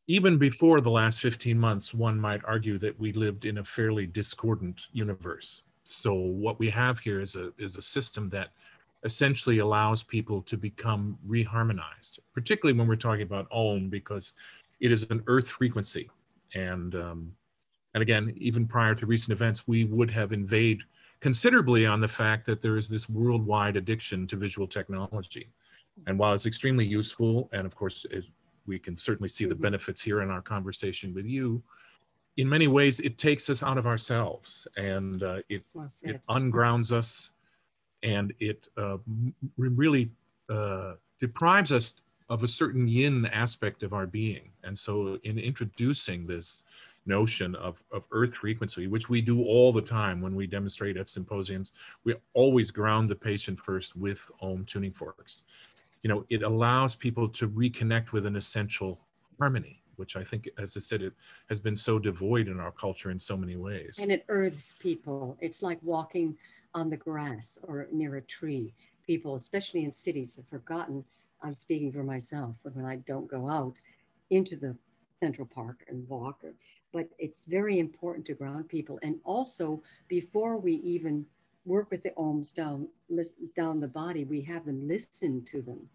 [0.09, 4.05] even before the last 15 months one might argue that we lived in a fairly
[4.05, 8.49] discordant universe so what we have here is a is a system that
[9.03, 14.33] essentially allows people to become reharmonized, particularly when we're talking about Om, because
[14.79, 16.09] it is an earth frequency.
[16.53, 17.31] And, um,
[17.93, 20.83] and again, even prior to recent events, we would have invaded
[21.21, 25.49] considerably on the fact that there is this worldwide addiction to visual technology.
[26.07, 28.05] And while it's extremely useful, and of course,
[28.69, 29.63] we can certainly see the mm-hmm.
[29.63, 31.61] benefits here in our conversation with you,
[32.37, 35.61] in many ways, it takes us out of ourselves and uh, it,
[36.03, 37.31] it ungrounds us
[38.01, 38.97] and it uh,
[39.57, 40.09] really
[40.49, 41.95] uh, deprives us
[42.29, 44.51] of a certain yin aspect of our being.
[44.63, 46.63] And so, in introducing this
[47.05, 51.09] notion of, of earth frequency, which we do all the time when we demonstrate at
[51.09, 51.73] symposiums,
[52.05, 55.43] we always ground the patient first with ohm tuning forks.
[56.03, 58.99] You know, it allows people to reconnect with an essential
[59.37, 61.13] harmony, which I think, as I said, it
[61.49, 63.99] has been so devoid in our culture in so many ways.
[64.01, 65.37] And it earths people.
[65.41, 66.37] It's like walking
[66.73, 68.73] on the grass or near a tree.
[69.05, 71.03] People, especially in cities, have forgotten.
[71.41, 73.73] I'm speaking for myself when I don't go out
[74.29, 74.75] into the
[75.21, 76.43] Central Park and walk.
[76.93, 78.99] But it's very important to ground people.
[79.03, 81.25] And also, before we even
[81.69, 82.87] work with the ohms down,
[83.55, 85.87] down the body, we have them listen to them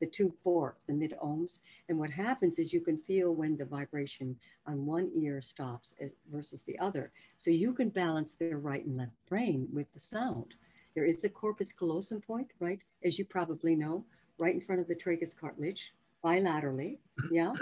[0.00, 1.60] the two forks, the mid ohms.
[1.88, 6.12] And what happens is you can feel when the vibration on one ear stops as,
[6.30, 7.10] versus the other.
[7.36, 10.54] So you can balance the right and left brain with the sound.
[10.94, 12.80] There is a corpus callosum point, right?
[13.04, 14.04] As you probably know,
[14.38, 15.92] right in front of the tragus cartilage,
[16.24, 16.98] bilaterally.
[17.30, 17.52] Yeah.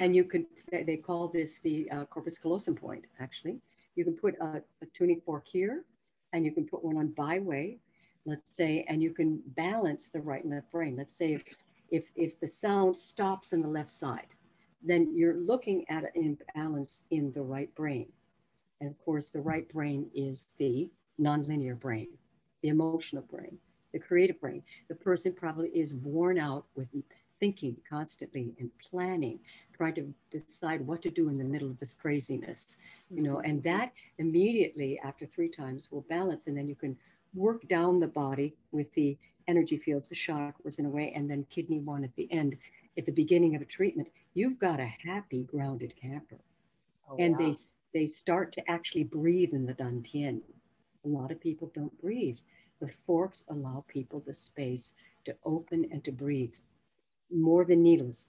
[0.00, 3.60] And you can, they call this the uh, corpus callosum point, actually.
[3.94, 5.84] You can put a, a tuning fork here
[6.32, 7.78] and you can put one on Baihui,
[8.26, 10.96] let's say, and you can balance the right and left brain.
[10.96, 11.44] Let's say if
[11.90, 14.26] if, if the sound stops in the left side,
[14.82, 18.08] then you're looking at an imbalance in the right brain.
[18.80, 22.08] And of course, the right brain is the nonlinear brain,
[22.62, 23.58] the emotional brain,
[23.92, 24.62] the creative brain.
[24.88, 26.88] The person probably is worn out with
[27.40, 29.38] thinking constantly and planning,
[29.76, 32.76] trying to decide what to do in the middle of this craziness,
[33.10, 33.50] you know, mm-hmm.
[33.50, 36.46] and that immediately after three times will balance.
[36.46, 36.96] And then you can
[37.34, 39.16] work down the body with the
[39.48, 42.56] energy fields, the chakras in a way, and then kidney one at the end,
[42.98, 46.40] at the beginning of a treatment, you've got a happy, grounded camper.
[47.08, 47.46] Oh, and wow.
[47.46, 47.54] they
[47.92, 50.40] they start to actually breathe in the dantian.
[51.04, 52.36] A lot of people don't breathe.
[52.80, 54.92] The forks allow people the space
[55.24, 56.54] to open and to breathe
[57.30, 58.28] more than needles.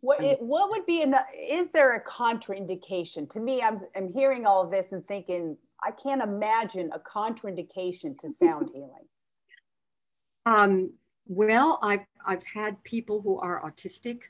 [0.00, 1.26] What, it, what would be enough?
[1.32, 3.30] Is there a contraindication?
[3.30, 8.18] To me, I'm, I'm hearing all of this and thinking, I can't imagine a contraindication
[8.18, 9.06] to sound healing.
[10.44, 10.92] Um,
[11.28, 14.22] well, I've, I've had people who are autistic.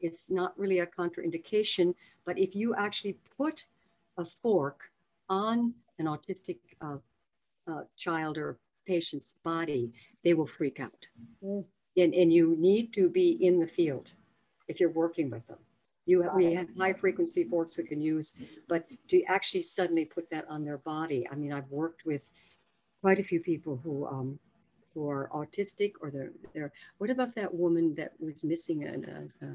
[0.00, 3.66] It's not really a contraindication, but if you actually put
[4.16, 4.90] a fork
[5.28, 6.96] on an autistic uh,
[7.70, 9.92] uh, child or patient's body,
[10.24, 11.06] they will freak out.
[11.44, 11.64] Mm.
[12.00, 14.12] And, and you need to be in the field
[14.68, 15.58] if you're working with them.
[16.06, 18.32] You have, we have high frequency forks we can use,
[18.68, 22.28] but to actually suddenly put that on their body, I mean, I've worked with
[23.00, 24.38] quite a few people who um,
[24.92, 29.46] who are autistic or they're, they're what about that woman that was missing an, uh,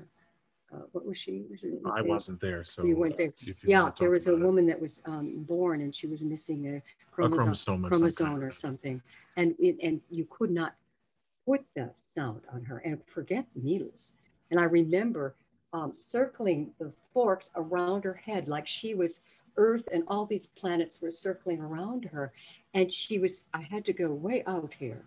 [0.74, 1.44] uh, what was she?
[1.50, 3.34] Was I wasn't there, so you went there.
[3.40, 6.82] You yeah, there was a woman that was um, born and she was missing a
[7.12, 9.02] chromosome, a chromosome, chromosome or, something,
[9.36, 10.76] and it, and you could not
[11.46, 14.14] put the sound on her and forget the needles.
[14.52, 15.36] And I remember
[15.74, 19.22] um, circling the forks around her head like she was
[19.58, 22.34] Earth and all these planets were circling around her,
[22.74, 23.46] and she was.
[23.54, 25.06] I had to go way out here,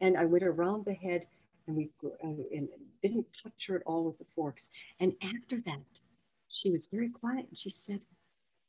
[0.00, 1.26] and I went around the head
[1.66, 2.08] and we uh,
[2.54, 2.68] and
[3.02, 4.68] didn't touch her at all with the forks.
[4.98, 6.00] And after that,
[6.48, 8.00] she was very quiet and she said,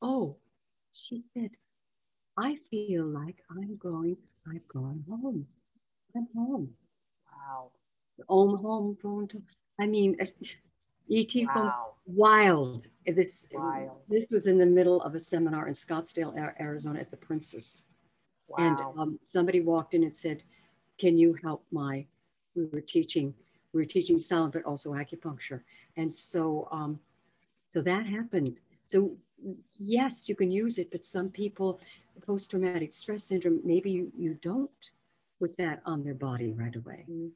[0.02, 0.38] Oh,
[0.92, 1.52] she said,
[2.38, 5.48] I feel like I'm going, I've gone home.
[6.16, 6.70] I'm home.
[7.48, 7.72] Wow.
[8.28, 9.42] Home, home, to,
[9.80, 10.18] I mean,
[11.12, 11.54] ET wow.
[11.54, 11.74] from
[12.06, 12.88] wild.
[13.06, 13.98] This, wild.
[14.10, 17.84] this was in the middle of a seminar in Scottsdale, Arizona at the Princess.
[18.48, 18.58] Wow.
[18.60, 20.44] And um, somebody walked in and said,
[21.02, 22.06] can you help my
[22.56, 23.34] we were teaching
[23.74, 25.62] we were teaching sound but also acupuncture
[25.98, 27.00] and so um,
[27.70, 29.12] so that happened so
[29.78, 31.80] yes you can use it but some people
[32.26, 34.92] post-traumatic stress syndrome maybe you, you don't
[35.42, 37.28] put that on their body right away mm-hmm.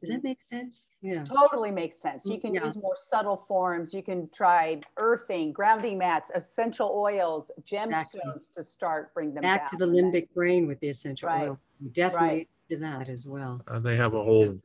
[0.00, 0.88] Does that make sense?
[1.00, 1.24] Yeah.
[1.24, 2.26] Totally makes sense.
[2.26, 2.64] You can yeah.
[2.64, 3.94] use more subtle forms.
[3.94, 9.76] You can try earthing, grounding mats, essential oils, gemstones to start bring them back to
[9.76, 11.48] the limbic brain with the essential right.
[11.48, 11.60] oil.
[11.92, 12.48] Definitely right.
[12.70, 13.62] to that as well.
[13.68, 14.58] Uh, they have a whole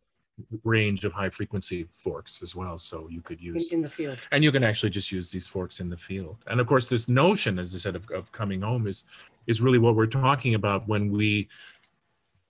[0.63, 2.79] range of high frequency forks as well.
[2.79, 5.79] So you could use in the field, and you can actually just use these forks
[5.79, 6.37] in the field.
[6.47, 9.03] And of course, this notion, as I said, of, of coming home is
[9.47, 11.47] is really what we're talking about when we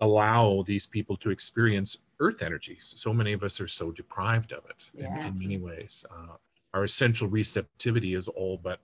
[0.01, 2.77] allow these people to experience earth energy.
[2.81, 6.05] So many of us are so deprived of it in, in, many ways.
[6.11, 6.35] Uh,
[6.73, 8.79] our essential receptivity is all but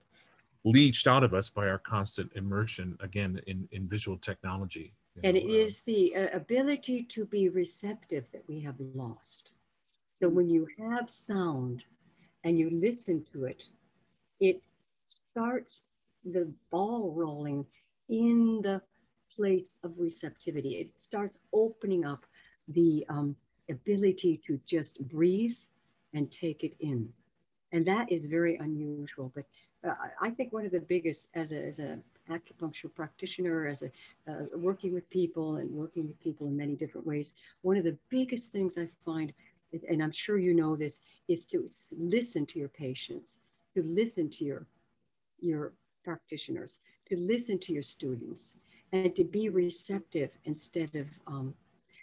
[0.64, 5.48] leached out of us by our constant immersion again in, in visual technology and it
[5.48, 9.50] is the uh, ability to be receptive that we have lost.
[10.22, 11.84] So when you have sound
[12.44, 13.66] and you listen to it,
[14.40, 14.62] it
[15.04, 15.82] starts
[16.24, 17.66] the ball rolling
[18.08, 18.80] in the
[19.38, 20.72] place of receptivity.
[20.82, 22.22] It starts opening up
[22.78, 23.36] the um,
[23.70, 25.60] ability to just breathe
[26.14, 27.08] and take it in.
[27.72, 29.30] And that is very unusual.
[29.34, 29.44] But
[29.86, 31.98] uh, I think one of the biggest, as a, as a
[32.28, 33.90] acupuncture practitioner, as a
[34.30, 37.96] uh, working with people and working with people in many different ways, one of the
[38.10, 39.32] biggest things I find,
[39.88, 43.38] and I'm sure you know this, is to listen to your patients,
[43.74, 44.66] to listen to your
[45.40, 45.72] your
[46.02, 48.56] practitioners, to listen to your students,
[48.92, 51.06] and to be receptive instead of.
[51.26, 51.54] Um,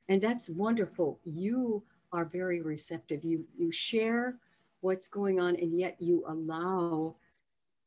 [0.09, 1.19] and that's wonderful.
[1.23, 3.23] You are very receptive.
[3.23, 4.35] You you share
[4.81, 7.15] what's going on, and yet you allow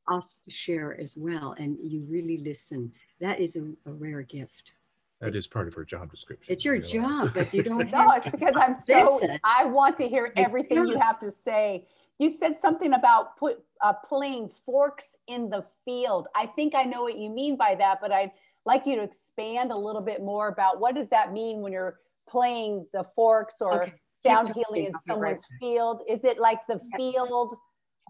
[0.09, 1.55] us to share as well.
[1.59, 2.93] And you really listen.
[3.21, 4.73] That is a, a rare gift.
[5.21, 6.53] That is part of her job description.
[6.53, 7.91] It's your job, but you don't.
[7.93, 9.21] no, it's because I'm so.
[9.45, 11.87] I want to hear everything you have to say.
[12.19, 16.27] You said something about put uh, playing forks in the field.
[16.35, 18.33] I think I know what you mean by that, but I'd
[18.64, 21.99] like you to expand a little bit more about what does that mean when you're
[22.29, 23.94] playing the forks or okay.
[24.18, 25.59] sound healing in someone's right.
[25.61, 26.03] field?
[26.09, 27.55] Is it like the field?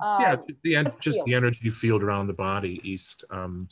[0.03, 3.25] Um, yeah, the end, just the energy field around the body east.
[3.31, 3.69] Um,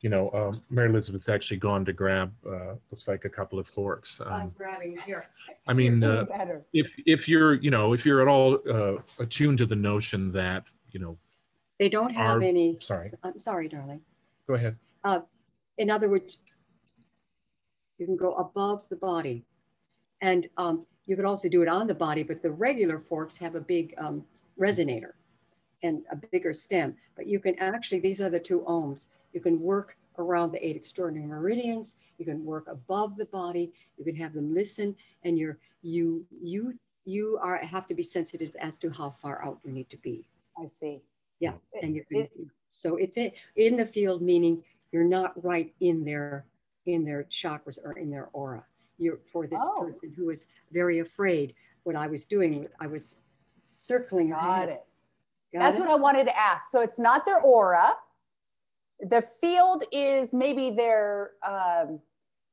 [0.00, 3.66] you know, um, Mary Elizabeth's actually gone to grab, uh, looks like a couple of
[3.66, 4.20] forks.
[4.20, 5.28] Um, I'm grabbing here.
[5.66, 6.26] I mean, uh,
[6.74, 10.66] if if you're, you know, if you're at all uh, attuned to the notion that,
[10.90, 11.16] you know,
[11.78, 12.76] they don't have our, any.
[12.76, 13.08] Sorry.
[13.22, 14.02] I'm sorry, darling.
[14.46, 14.76] Go ahead.
[15.78, 16.38] In other words,
[17.98, 19.44] you can go above the body,
[20.20, 22.22] and um, you can also do it on the body.
[22.22, 24.24] But the regular forks have a big um,
[24.58, 25.12] resonator
[25.82, 26.94] and a bigger stem.
[27.16, 29.06] But you can actually, these are the two ohms.
[29.32, 31.96] You can work around the eight extraordinary meridians.
[32.18, 33.72] You can work above the body.
[33.98, 38.54] You can have them listen, and you're you you you are have to be sensitive
[38.60, 40.26] as to how far out you need to be.
[40.56, 41.02] I see.
[41.40, 42.22] Yeah, and you can.
[42.22, 42.30] It,
[42.70, 44.64] So it's a, in the field, meaning
[44.94, 46.46] you're not right in their
[46.86, 48.64] in their chakras or in their aura.
[48.96, 49.80] You're for this oh.
[49.80, 51.52] person who is very afraid.
[51.82, 53.16] What I was doing, I was
[53.66, 54.30] circling.
[54.30, 54.84] Got it.
[55.52, 55.80] Got That's it?
[55.80, 56.70] what I wanted to ask.
[56.70, 57.94] So it's not their aura.
[59.00, 61.98] The field is maybe their um,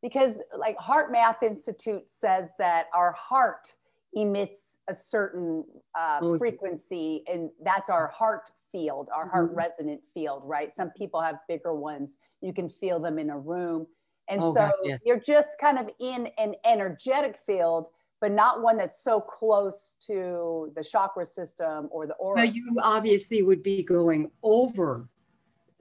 [0.02, 3.76] because like HeartMath Institute says that our heart
[4.16, 5.64] emits a certain
[5.94, 6.40] uh, oh.
[6.40, 9.58] frequency and that's our heart field our heart mm-hmm.
[9.58, 13.86] resonant field right some people have bigger ones you can feel them in a room
[14.30, 14.98] and oh, so God, yeah.
[15.06, 17.90] you're just kind of in an energetic field
[18.22, 22.38] but not one that's so close to the chakra system or the aura.
[22.38, 25.10] Now you obviously would be going over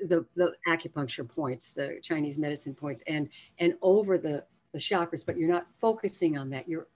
[0.00, 3.28] the, the acupuncture points, the Chinese medicine points, and
[3.58, 6.66] and over the, the chakras, but you're not focusing on that.
[6.66, 6.88] You're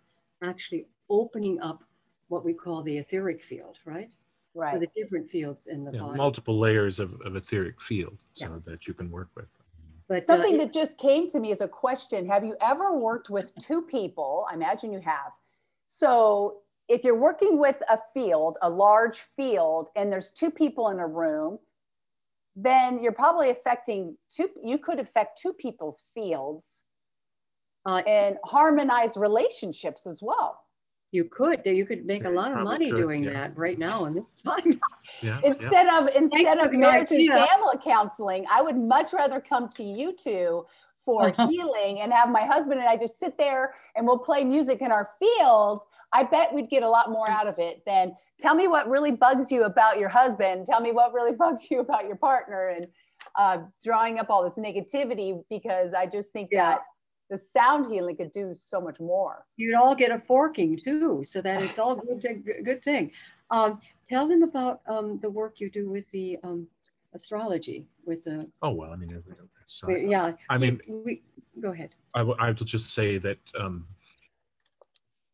[0.43, 1.85] actually opening up
[2.29, 4.15] what we call the etheric field, right?
[4.55, 4.73] Right.
[4.73, 6.17] So the different fields in the yeah, body.
[6.17, 8.59] Multiple layers of, of etheric field so yeah.
[8.65, 9.47] that you can work with.
[10.09, 12.97] But uh, something uh, that just came to me as a question: Have you ever
[12.97, 14.47] worked with two people?
[14.51, 15.33] I imagine you have.
[15.87, 20.99] So if you're working with a field, a large field, and there's two people in
[20.99, 21.59] a room,
[22.55, 24.51] then you're probably affecting two.
[24.63, 26.83] You could affect two people's fields
[27.87, 30.61] uh, and harmonize relationships as well.
[31.15, 31.61] You could.
[31.65, 33.35] You could make a lot of money could, doing yeah.
[33.35, 34.81] that right now in this time.
[35.23, 35.99] Yeah, instead yeah.
[36.01, 40.67] of instead of marriage and family counseling, I would much rather come to you two
[41.05, 44.81] for healing and have my husband and I just sit there and we'll play music
[44.81, 45.85] in our field.
[46.13, 49.13] I bet we'd get a lot more out of it than tell me what really
[49.13, 50.67] bugs you about your husband.
[50.67, 52.89] Tell me what really bugs you about your partner and
[53.37, 56.71] uh, drawing up all this negativity because I just think yeah.
[56.71, 56.81] that
[57.31, 59.47] the sound healing could do so much more.
[59.57, 63.11] You'd all get a forking too, so that it's all good, good thing.
[63.51, 66.67] Um, tell them about um, the work you do with the um,
[67.15, 68.51] astrology, with the.
[68.63, 69.23] Oh well, I mean,
[69.67, 70.09] sorry.
[70.09, 70.33] yeah.
[70.51, 71.23] I mean, we,
[71.61, 71.95] go ahead.
[72.15, 73.87] I, w- I will just say that um,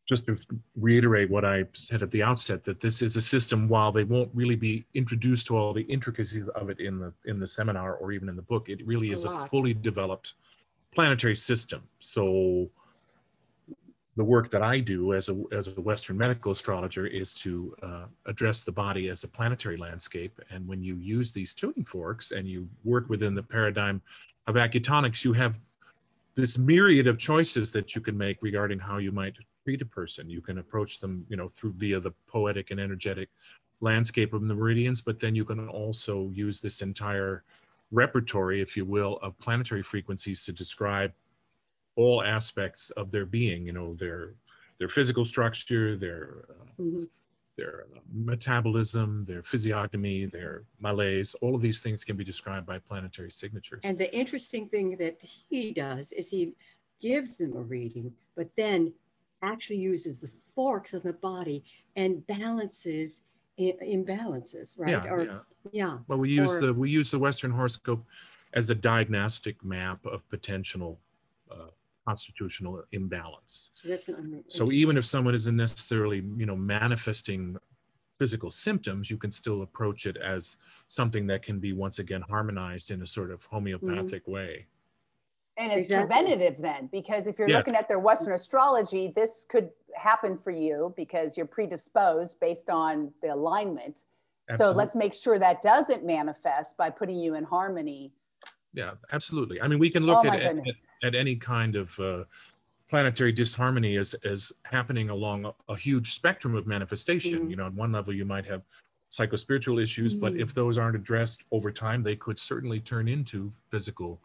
[0.07, 0.37] just to
[0.75, 3.67] reiterate what I said at the outset, that this is a system.
[3.67, 7.39] While they won't really be introduced to all the intricacies of it in the in
[7.39, 10.35] the seminar or even in the book, it really is a, a fully developed
[10.93, 11.81] planetary system.
[11.99, 12.69] So
[14.17, 18.05] the work that I do as a, as a Western medical astrologer is to uh,
[18.25, 20.39] address the body as a planetary landscape.
[20.49, 24.01] And when you use these tuning forks and you work within the paradigm
[24.47, 25.59] of acutonics, you have
[26.35, 30.29] this myriad of choices that you can make regarding how you might treat a person.
[30.29, 33.29] You can approach them, you know, through via the poetic and energetic
[33.79, 37.43] landscape of the meridians, but then you can also use this entire
[37.91, 41.11] repertory, if you will, of planetary frequencies to describe
[41.95, 43.65] all aspects of their being.
[43.65, 44.33] You know, their
[44.79, 47.03] their physical structure, their uh, mm-hmm.
[47.57, 51.35] their uh, metabolism, their physiognomy, their malaise.
[51.41, 53.81] All of these things can be described by planetary signatures.
[53.83, 56.53] And the interesting thing that he does is he
[57.01, 58.93] gives them a reading, but then
[59.41, 61.63] actually uses the forks of the body
[61.95, 63.21] and balances
[63.59, 64.91] imbalances, right?
[64.91, 65.39] Yeah, or, yeah.
[65.71, 65.97] yeah.
[66.07, 68.03] Well, we use or, the we use the Western horoscope
[68.53, 70.99] as a diagnostic map of potential
[71.51, 71.67] uh,
[72.05, 73.71] constitutional imbalance.
[73.75, 77.57] So, that's an, so even if someone isn't necessarily, you know, manifesting
[78.19, 82.91] physical symptoms, you can still approach it as something that can be once again harmonized
[82.91, 84.31] in a sort of homeopathic mm-hmm.
[84.31, 84.67] way.
[85.57, 86.07] And it's exactly.
[86.07, 87.57] preventative then, because if you're yes.
[87.57, 93.11] looking at their Western astrology, this could happen for you because you're predisposed based on
[93.21, 94.03] the alignment.
[94.49, 94.73] Absolutely.
[94.73, 98.11] So let's make sure that doesn't manifest by putting you in harmony.
[98.73, 99.61] Yeah, absolutely.
[99.61, 100.57] I mean, we can look oh at, at,
[101.03, 102.23] at, any kind of uh,
[102.89, 107.33] planetary disharmony as, as happening along a, a huge spectrum of manifestation.
[107.33, 107.49] Mm-hmm.
[107.49, 108.61] You know, on one level, you might have
[109.11, 110.21] psychospiritual issues, mm-hmm.
[110.21, 114.21] but if those aren't addressed over time, they could certainly turn into physical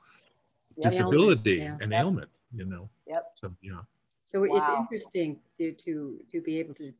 [0.76, 0.90] yep.
[0.90, 1.76] disability yeah.
[1.80, 2.00] and yep.
[2.00, 2.88] ailment, you know?
[3.06, 3.32] Yep.
[3.34, 3.80] So, yeah.
[4.24, 4.56] So wow.
[4.56, 6.92] it's interesting to, to, to be able to,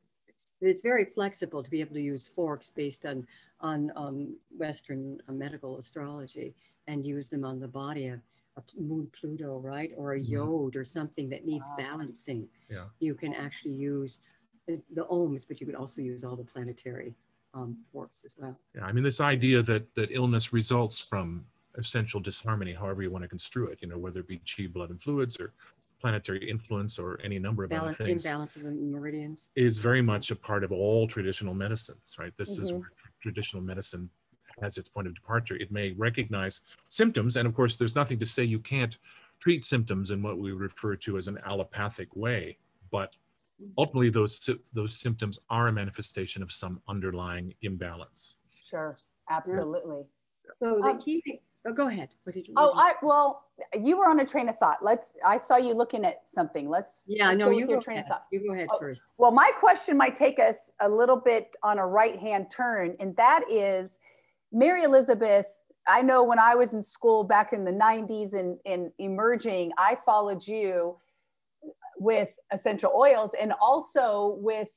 [0.61, 3.27] it's very flexible to be able to use forks based on,
[3.61, 6.55] on um, Western uh, medical astrology
[6.87, 8.21] and use them on the body of
[8.57, 9.93] a moon Pluto, right?
[9.97, 10.33] Or a mm-hmm.
[10.33, 11.85] yod or something that needs wow.
[11.91, 12.49] balancing.
[12.71, 12.85] Yeah.
[13.01, 14.21] You can actually use
[14.67, 17.15] the, the ohms, but you could also use all the planetary
[17.55, 18.59] um, forks as well.
[18.75, 21.45] Yeah, I mean, this idea that that illness results from
[21.77, 24.91] essential disharmony, however you want to construe it, you know, whether it be chi, blood,
[24.91, 25.53] and fluids or
[26.01, 28.25] planetary influence or any number of Balance, other things.
[28.25, 29.49] Imbalance of the meridians.
[29.57, 32.33] Is very much a part of all traditional medicines, right?
[32.37, 32.63] This mm-hmm.
[32.63, 34.11] is where traditional medicine
[34.61, 35.57] has its point of departure.
[35.57, 38.97] It may recognize symptoms, and of course, there's nothing to say you can't
[39.39, 42.57] treat symptoms in what we refer to as an allopathic way,
[42.91, 43.15] but
[43.79, 48.35] ultimately those those symptoms are a manifestation of some underlying imbalance.
[48.63, 48.97] Sure,
[49.31, 50.05] absolutely.
[50.59, 52.09] So the um, key thing, oh, go ahead.
[52.25, 52.55] What did you?
[52.57, 53.45] Oh, I well,
[53.79, 54.79] you were on a train of thought.
[54.83, 55.17] Let's.
[55.25, 56.69] I saw you looking at something.
[56.69, 57.05] Let's.
[57.07, 58.07] Yeah, let's no, you go train ahead.
[58.07, 58.27] of thought.
[58.31, 59.03] You go ahead oh, first.
[59.19, 63.17] Well, my question might take us a little bit on a right hand turn, and
[63.17, 63.99] that is,
[64.53, 65.47] Mary Elizabeth.
[65.89, 69.97] I know when I was in school back in the 90s and, in emerging, I
[70.05, 70.97] followed you
[71.99, 74.69] with essential oils and also with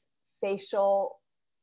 [0.41, 1.18] facial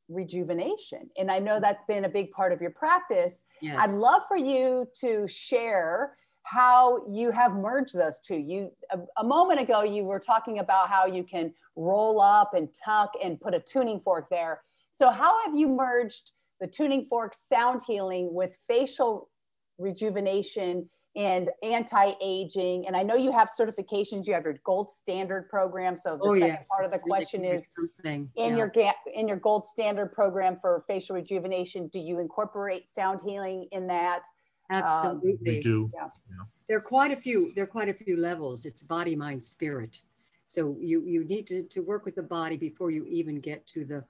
[0.09, 1.09] rejuvenation.
[1.17, 1.61] And I know mm-hmm.
[1.61, 3.43] that's been a big part of your practice.
[3.61, 3.77] Yes.
[3.79, 8.37] I'd love for you to share how you have merged those two.
[8.37, 12.69] You a, a, moment ago you were talking about how you can roll up and
[12.73, 14.61] tuck and put a tuning fork there.
[14.89, 16.31] So how have you merged
[16.61, 19.29] the tuning fork sound healing with facial
[19.77, 25.97] rejuvenation and anti-aging and i know you have certifications you have your gold standard program
[25.97, 26.67] so the oh, second yes.
[26.69, 28.29] part of the question is something.
[28.35, 28.57] in yeah.
[28.57, 28.71] your
[29.13, 34.23] in your gold standard program for facial rejuvenation do you incorporate sound healing in that
[34.71, 36.07] absolutely um, we do yeah.
[36.29, 36.45] yeah.
[36.69, 39.99] there are quite a few there are quite a few levels it's body mind spirit
[40.47, 43.83] so you you need to, to work with the body before you even get to
[43.83, 44.03] the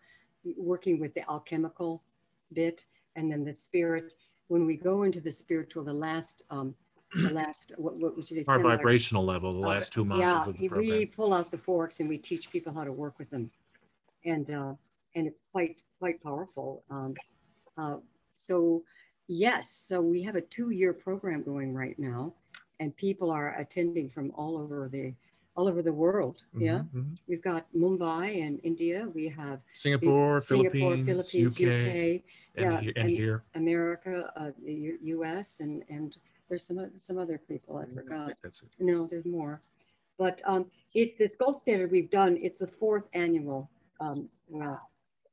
[0.57, 2.03] working with the alchemical
[2.53, 2.83] bit
[3.15, 4.13] and then the spirit
[4.49, 6.75] when we go into the spiritual the last um,
[7.15, 8.51] the last, what, what would you say?
[8.51, 10.21] Our vibrational level, the last two months.
[10.21, 13.17] Yeah, of the we pull out the forks and we teach people how to work
[13.19, 13.49] with them.
[14.25, 14.73] And, uh,
[15.15, 16.83] and it's quite, quite powerful.
[16.89, 17.15] Um,
[17.77, 17.97] uh,
[18.33, 18.83] so
[19.27, 22.33] yes, so we have a two-year program going right now
[22.79, 25.13] and people are attending from all over the,
[25.55, 26.43] all over the world.
[26.55, 26.81] Mhm, Yeah.
[26.93, 27.17] mhm.
[27.27, 29.09] We've got Mumbai and India.
[29.15, 32.23] We have Singapore, Singapore, Philippines, UK,
[32.55, 33.43] and yeah, and and- here.
[33.55, 36.15] America, uh, the U- US and, and
[36.49, 38.33] there's some some other people I mm, forgot.
[38.41, 38.69] That's it.
[38.79, 39.61] No, there's more.
[40.17, 42.37] But um, it this gold standard we've done.
[42.41, 43.69] It's the fourth annual,
[43.99, 44.81] um, well,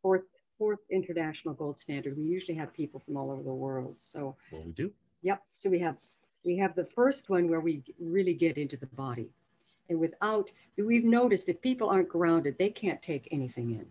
[0.02, 0.24] fourth
[0.58, 2.16] fourth international gold standard.
[2.16, 3.98] We usually have people from all over the world.
[3.98, 4.92] So well, we do.
[5.22, 5.42] Yep.
[5.52, 5.96] So we have
[6.44, 9.30] we have the first one where we really get into the body,
[9.88, 13.86] and without we've noticed if people aren't grounded, they can't take anything in.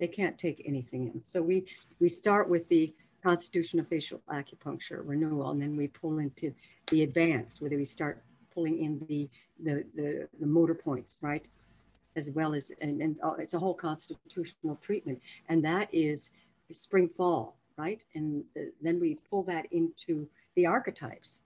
[0.00, 1.22] They can't take anything in.
[1.22, 1.66] So we
[2.00, 2.92] we start with the
[3.22, 6.52] constitution of facial acupuncture renewal, and then we pull into
[6.90, 9.28] the advanced, whether we start pulling in the
[9.62, 11.46] the the, the motor points, right,
[12.16, 16.30] as well as and, and uh, it's a whole constitutional treatment, and that is
[16.72, 21.42] spring fall, right, and the, then we pull that into the archetypes,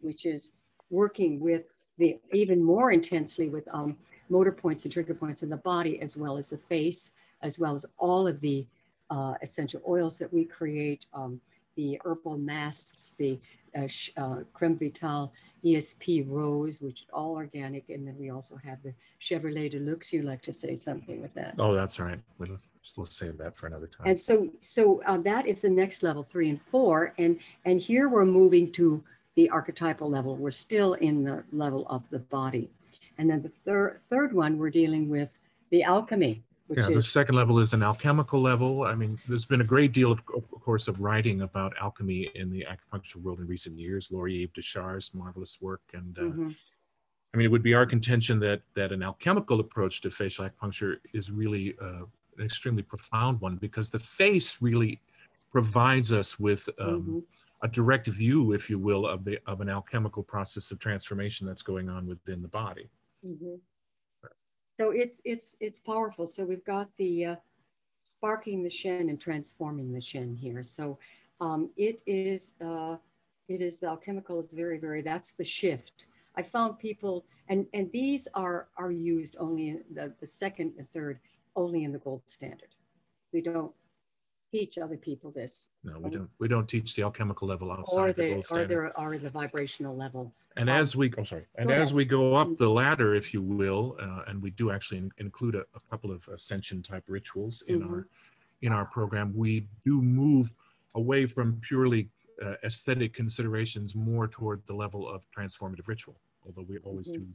[0.00, 0.52] which is
[0.90, 1.64] working with
[1.98, 3.96] the even more intensely with um,
[4.28, 7.12] motor points and trigger points in the body, as well as the face,
[7.42, 8.66] as well as all of the
[9.10, 11.40] uh, essential oils that we create, um,
[11.76, 13.38] the herbal masks, the
[13.76, 13.86] uh,
[14.16, 15.32] uh, Creme Vital
[15.64, 17.88] ESP Rose, which is all organic.
[17.88, 20.12] And then we also have the Chevrolet Deluxe.
[20.12, 21.54] You like to say something with that?
[21.58, 22.18] Oh, that's right.
[22.38, 24.06] We'll still save that for another time.
[24.06, 27.14] And so, so uh, that is the next level three and four.
[27.18, 29.04] And, and here we're moving to
[29.36, 30.36] the archetypal level.
[30.36, 32.70] We're still in the level of the body.
[33.18, 35.38] And then the third, third one, we're dealing with
[35.70, 38.84] the alchemy yeah, is, the second level is an alchemical level.
[38.84, 42.50] I mean, there's been a great deal, of, of course, of writing about alchemy in
[42.50, 44.10] the acupuncture world in recent years.
[44.10, 46.50] Lorie Dechar's marvelous work, and uh, mm-hmm.
[47.32, 50.96] I mean, it would be our contention that that an alchemical approach to facial acupuncture
[51.12, 52.04] is really uh,
[52.36, 55.00] an extremely profound one because the face really
[55.50, 57.18] provides us with um, mm-hmm.
[57.62, 61.62] a direct view, if you will, of the of an alchemical process of transformation that's
[61.62, 62.88] going on within the body.
[63.26, 63.54] Mm-hmm.
[64.78, 66.26] So it's it's it's powerful.
[66.26, 67.36] So we've got the uh,
[68.04, 70.62] sparking the shen and transforming the shen here.
[70.62, 70.98] So
[71.40, 72.96] um, it is uh,
[73.48, 76.06] it is the alchemical is very very that's the shift.
[76.36, 80.88] I found people and and these are are used only in the the second and
[80.92, 81.18] third
[81.56, 82.74] only in the gold standard.
[83.32, 83.72] We don't
[84.50, 85.66] teach other people this.
[85.84, 86.30] No, we don't.
[86.38, 88.92] We don't teach the alchemical level outside or the, the gold standard.
[88.96, 90.32] Or the, or the vibrational level.
[90.56, 93.96] And as we, oh, sorry, and as we go up the ladder, if you will,
[94.00, 97.80] uh, and we do actually in, include a, a, couple of ascension type rituals in
[97.80, 97.94] mm-hmm.
[97.94, 98.08] our
[98.62, 100.52] in our program, we do move
[100.96, 102.08] away from purely
[102.44, 106.16] uh, aesthetic considerations more toward the level of transformative ritual.
[106.44, 107.22] Although we always mm-hmm.
[107.22, 107.28] do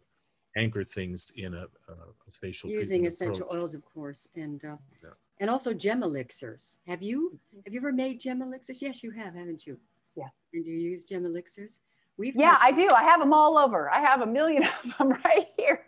[0.58, 3.58] anchor things in a, a, a facial using essential approach.
[3.58, 5.10] oils, of course, and uh, yeah
[5.40, 6.78] and also gem elixirs.
[6.88, 7.60] Have you mm-hmm.
[7.66, 8.82] have you ever made gem elixirs?
[8.82, 9.78] Yes, you have, haven't you?
[10.16, 10.30] Yeah.
[10.54, 11.80] And do you use gem elixirs?
[12.18, 12.88] We've yeah, I do.
[12.96, 13.92] I have them all over.
[13.92, 15.86] I have a million of them right here.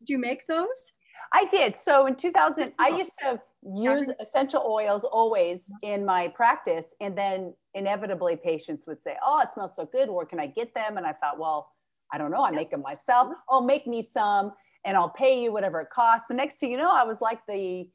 [0.00, 0.92] Did you make those?
[1.32, 1.76] I did.
[1.76, 6.94] So in 2000, I used to use essential oils always in my practice.
[7.00, 10.10] And then inevitably patients would say, Oh, it smells so good.
[10.10, 10.98] Where can I get them?
[10.98, 11.70] And I thought, Well,
[12.12, 12.42] I don't know.
[12.44, 13.32] I make them myself.
[13.48, 14.52] Oh, make me some
[14.84, 16.28] and I'll pay you whatever it costs.
[16.28, 17.88] So next thing you know, I was like the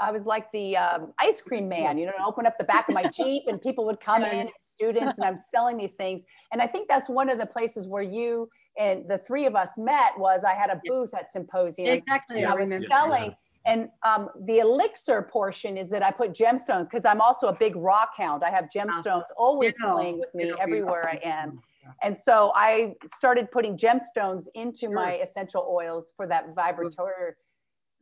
[0.00, 2.94] I was like the um, ice cream man, you know, open up the back of
[2.94, 6.24] my Jeep and people would come in, students, and I'm selling these things.
[6.52, 9.78] And I think that's one of the places where you and the three of us
[9.78, 11.88] met was I had a booth at Symposium.
[11.88, 12.44] Exactly.
[12.44, 13.34] I was selling.
[13.66, 17.76] And um, the elixir portion is that I put gemstones because I'm also a big
[17.76, 18.44] rock hound.
[18.44, 21.60] I have gemstones always playing with me everywhere I am.
[22.02, 24.92] And so I started putting gemstones into sure.
[24.92, 27.32] my essential oils for that vibratory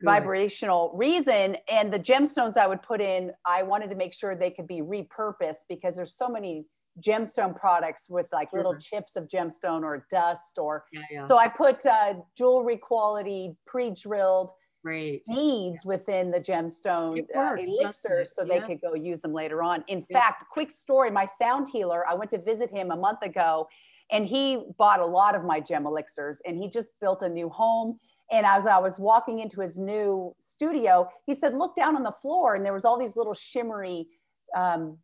[0.03, 1.57] vibrational reason.
[1.69, 4.81] And the gemstones I would put in, I wanted to make sure they could be
[4.81, 6.65] repurposed because there's so many
[7.01, 8.59] gemstone products with like sure.
[8.59, 11.27] little chips of gemstone or dust or yeah, yeah.
[11.27, 14.51] so I put uh, jewelry quality pre-drilled
[14.83, 15.25] Great.
[15.25, 18.59] beads within the gemstone uh, elixirs so yeah.
[18.59, 19.83] they could go use them later on.
[19.87, 23.67] In fact, quick story, my sound healer, I went to visit him a month ago
[24.11, 27.49] and he bought a lot of my gem elixirs and he just built a new
[27.49, 27.97] home
[28.33, 32.15] and as I was walking into his new studio, he said, "Look down on the
[32.21, 34.07] floor," and there was all these little shimmery
[34.55, 34.97] um,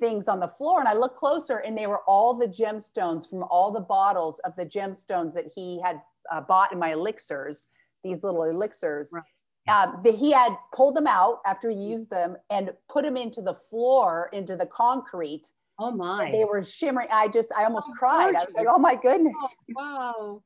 [0.00, 0.80] things on the floor.
[0.80, 4.56] And I looked closer, and they were all the gemstones from all the bottles of
[4.56, 6.00] the gemstones that he had
[6.32, 7.68] uh, bought in my elixirs.
[8.02, 9.10] These little elixirs.
[9.12, 9.24] Right.
[9.68, 13.42] Um, that he had pulled them out after he used them and put them into
[13.42, 15.52] the floor, into the concrete.
[15.78, 16.30] Oh my!
[16.32, 17.08] They were shimmering.
[17.12, 18.32] I just, I almost oh, cried.
[18.32, 18.42] Gorgeous.
[18.42, 20.42] I was like, "Oh my goodness!" Oh, wow.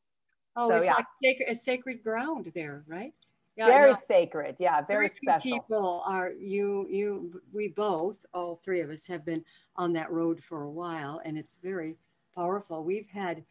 [0.56, 0.94] Oh, so, it's yeah.
[0.94, 3.12] like sacred, a sacred ground there, right?
[3.56, 4.56] Yeah, very no, sacred.
[4.58, 5.52] Yeah, very, very special.
[5.52, 9.44] People are you you we both all three of us have been
[9.76, 11.96] on that road for a while, and it's very
[12.34, 12.82] powerful.
[12.82, 13.44] We've had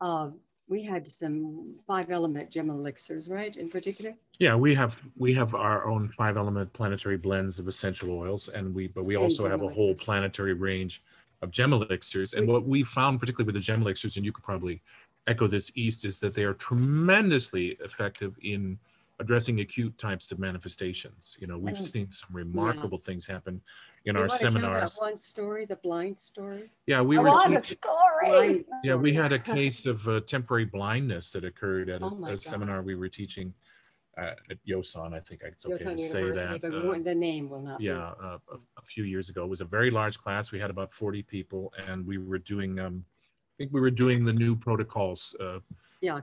[0.00, 0.38] um,
[0.68, 3.56] we had some five element gem elixirs, right?
[3.56, 4.14] In particular.
[4.38, 8.72] Yeah, we have we have our own five element planetary blends of essential oils, and
[8.72, 11.02] we but we also have a whole planetary range
[11.42, 12.34] of gem elixirs.
[12.34, 14.80] And what we found, particularly with the gem elixirs, and you could probably
[15.26, 18.78] echo this east is that they are tremendously effective in
[19.20, 21.36] addressing acute types of manifestations.
[21.40, 21.92] You know, we've mm.
[21.92, 23.06] seen some remarkable yeah.
[23.06, 23.60] things happen
[24.04, 24.98] in you our seminars.
[24.98, 26.70] one story, the blind story.
[26.86, 27.28] Yeah, we I were.
[27.28, 28.64] Want a story.
[28.82, 32.36] Yeah, we had a case of uh, temporary blindness that occurred at a, oh a
[32.36, 33.54] seminar we were teaching
[34.18, 35.14] uh, at Yosan.
[35.14, 36.64] I think it's okay Yosan to say that.
[36.64, 37.80] Uh, the name will not.
[37.80, 40.50] Yeah, uh, a, a, few years ago, it was a very large class.
[40.50, 43.04] We had about forty people, and we were doing um,
[43.58, 45.58] think we were doing the new protocols uh,
[46.00, 46.20] yeah,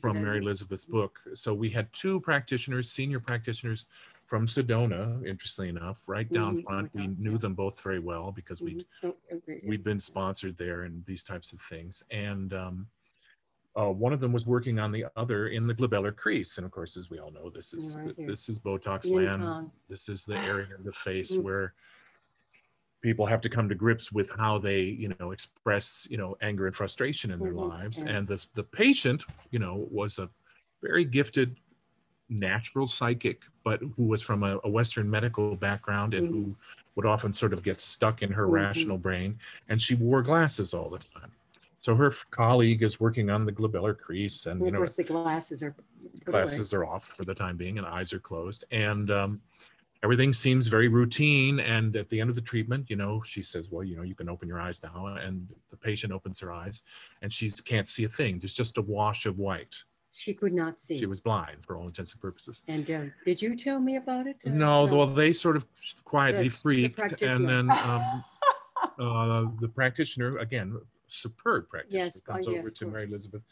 [0.00, 1.20] from Mary Elizabeth's book.
[1.34, 3.86] So we had two practitioners, senior practitioners
[4.26, 6.66] from Sedona, interestingly enough, right down mm-hmm.
[6.66, 6.94] front.
[6.94, 9.68] We knew them both very well because we mm-hmm.
[9.68, 12.04] we'd been sponsored there and these types of things.
[12.10, 12.86] And um,
[13.76, 16.58] uh, one of them was working on the other in the glabellar crease.
[16.58, 19.70] And of course, as we all know, this is right this is Botox land.
[19.88, 21.42] This is the area of the face mm-hmm.
[21.42, 21.74] where
[23.00, 26.66] people have to come to grips with how they you know express you know anger
[26.66, 27.70] and frustration in their mm-hmm.
[27.70, 30.28] lives and the, the patient you know was a
[30.82, 31.56] very gifted
[32.28, 36.44] natural psychic but who was from a, a western medical background and mm-hmm.
[36.44, 36.56] who
[36.94, 38.54] would often sort of get stuck in her mm-hmm.
[38.54, 39.38] rational brain
[39.68, 41.30] and she wore glasses all the time
[41.78, 45.74] so her colleague is working on the glabellar crease and you know the glasses are
[46.24, 49.40] glasses are off for the time being and eyes are closed and um,
[50.02, 51.60] everything seems very routine.
[51.60, 54.14] And at the end of the treatment, you know, she says, well, you know, you
[54.14, 55.06] can open your eyes now.
[55.06, 56.82] And the patient opens her eyes
[57.22, 58.38] and she can't see a thing.
[58.38, 59.76] There's just a wash of white.
[60.12, 60.98] She could not see.
[60.98, 62.62] She was blind for all intents and purposes.
[62.66, 64.36] And uh, did you tell me about it?
[64.44, 65.66] Uh, no, no, well, they sort of
[66.04, 66.96] quietly the, freaked.
[66.96, 68.24] The and then um,
[68.98, 72.20] uh, the practitioner, again, superb practitioner, yes.
[72.20, 73.42] comes oh, over yes, to Mary Elizabeth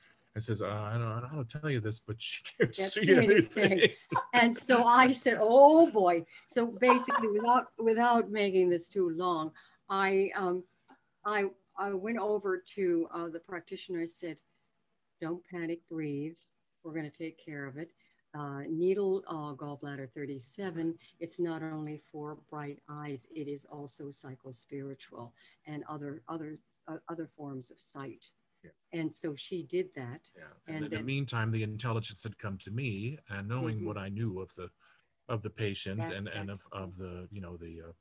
[0.40, 2.76] says, uh, I, don't, I don't know how to tell you this, but she can't
[2.76, 3.88] That's see anything.
[4.34, 6.24] and so I said, oh boy.
[6.48, 9.52] So basically, without without making this too long,
[9.88, 10.62] I um,
[11.24, 11.46] I
[11.78, 14.02] I went over to uh, the practitioner.
[14.02, 14.40] I said,
[15.20, 16.36] don't panic, breathe.
[16.82, 17.90] We're going to take care of it.
[18.34, 25.30] Uh, needle uh, gallbladder 37, it's not only for bright eyes, it is also psychospiritual
[25.66, 26.58] and other other
[26.88, 28.30] uh, other forms of sight.
[28.92, 30.30] And so she did that.
[30.36, 30.44] Yeah.
[30.66, 33.86] And, and in the meantime, the intelligence had come to me, and knowing mm-hmm.
[33.86, 34.70] what I knew of the
[35.28, 37.92] of the patient that, and, and of, of the you know the uh,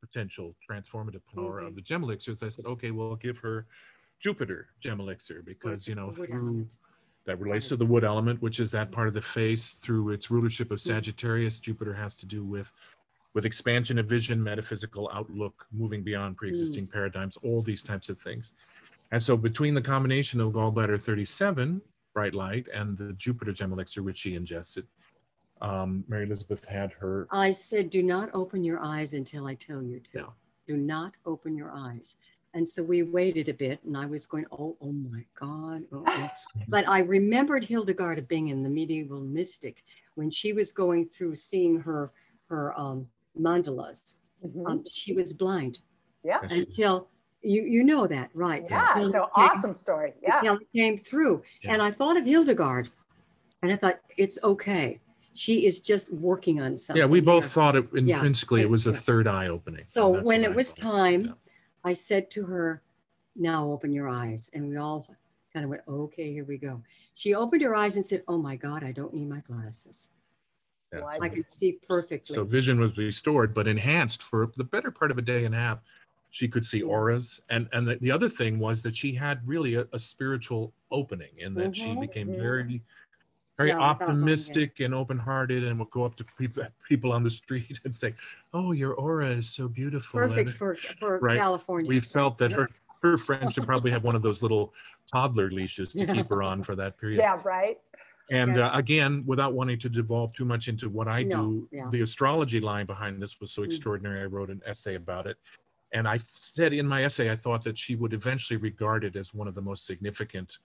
[0.00, 1.68] potential transformative power mm-hmm.
[1.68, 3.66] of the gem elixirs, I said, okay, we'll give her
[4.18, 6.66] Jupiter gem elixir because you know through
[7.26, 10.30] that relates to the wood element, which is that part of the face through its
[10.30, 10.94] rulership of mm-hmm.
[10.94, 11.56] Sagittarius.
[11.56, 11.64] Mm-hmm.
[11.64, 12.72] Jupiter has to do with
[13.34, 16.92] with expansion of vision, metaphysical outlook, moving beyond pre-existing mm.
[16.92, 18.54] paradigms, all these types of things.
[19.12, 21.80] And so between the combination of gallbladder 37,
[22.12, 24.86] bright light, and the Jupiter gem elixir, which she ingested,
[25.60, 27.28] um, Mary Elizabeth had her.
[27.30, 30.26] I said, do not open your eyes until I tell you to.
[30.66, 32.16] Do not open your eyes.
[32.54, 35.82] And so we waited a bit, and I was going, oh, oh my God.
[35.92, 36.30] Oh, oh.
[36.68, 39.82] but I remembered Hildegard of Bingen, the medieval mystic,
[40.14, 42.12] when she was going through seeing her
[42.48, 43.06] her um,
[43.40, 44.70] mandalas, Mhm.
[44.70, 45.80] um, she was blind
[46.22, 46.40] yeah.
[46.42, 47.08] until
[47.44, 48.64] you you know that, right?
[48.68, 48.92] Yeah.
[48.98, 50.14] Until It's an awesome story.
[50.22, 50.38] Yeah.
[50.40, 51.42] until came through.
[51.62, 51.72] Yeah.
[51.74, 52.90] And I thought of Hildegard,
[53.62, 55.00] and I thought it's okay.
[55.34, 57.00] She is just working on something.
[57.00, 57.50] Yeah, we both here.
[57.50, 59.82] thought it intrinsically it was a third eye opening.
[59.82, 60.82] So when it I was thought.
[60.82, 61.32] time, Yeah.
[61.84, 62.82] I said to her,
[63.36, 65.06] "Now open your eyes," and we all
[65.52, 66.82] kind of went, "Okay, here we go."
[67.14, 70.08] She opened her eyes and said, "Oh my God, I don't need my glasses.
[70.92, 74.90] Yeah, so- I can see perfectly." So vision was restored, but enhanced for the better
[74.92, 75.80] part of a day and a half.
[76.34, 79.76] She could see auras, and and the, the other thing was that she had really
[79.76, 82.00] a, a spiritual opening in that she Mhm.
[82.00, 82.82] became very,
[83.56, 83.80] very Yeah, in.
[83.84, 88.14] optimistic and open-hearted, and would go up to people people on the street and say,
[88.52, 91.38] "Oh, your aura is so beautiful." perfect And for for Right.
[91.38, 91.88] California.
[91.88, 92.68] we felt that her
[93.04, 94.74] her friend should probably have one of those little
[95.06, 97.20] toddler leashes to keep her on for that period.
[97.20, 97.40] Yeah.
[97.44, 97.78] Right.
[98.30, 98.70] And Yeah.
[98.70, 101.90] uh, again, without wanting to devolve too much into what I No, do, yeah.
[101.90, 103.66] the astrology line behind this was so Mm.
[103.66, 104.20] extraordinary.
[104.22, 105.36] I wrote an essay about it.
[105.94, 109.32] And I said in my essay, I thought that she would eventually regard it as
[109.32, 110.58] one of the most significant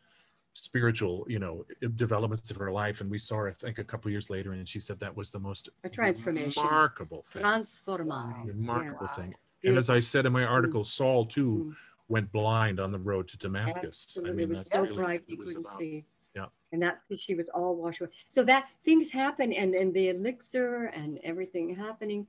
[0.54, 1.64] spiritual, you know,
[1.96, 3.00] developments of her life.
[3.00, 5.32] And we saw her, I think, a couple years later, and she said that was
[5.32, 6.64] the most A transformation.
[6.64, 7.44] remarkable thing.
[7.44, 8.44] Transformare.
[8.46, 9.14] Remarkable Wow.
[9.16, 9.36] thing.
[9.64, 11.76] And as I said in my article, Saul too Mm.
[12.08, 14.18] went blind on the road to Damascus.
[14.18, 15.78] I mean, it was so really bright you couldn't about.
[15.78, 16.06] see.
[16.36, 16.48] Yeah.
[16.72, 18.10] And that's she was all washed away.
[18.30, 22.26] So that things happen and, and the elixir and everything happening.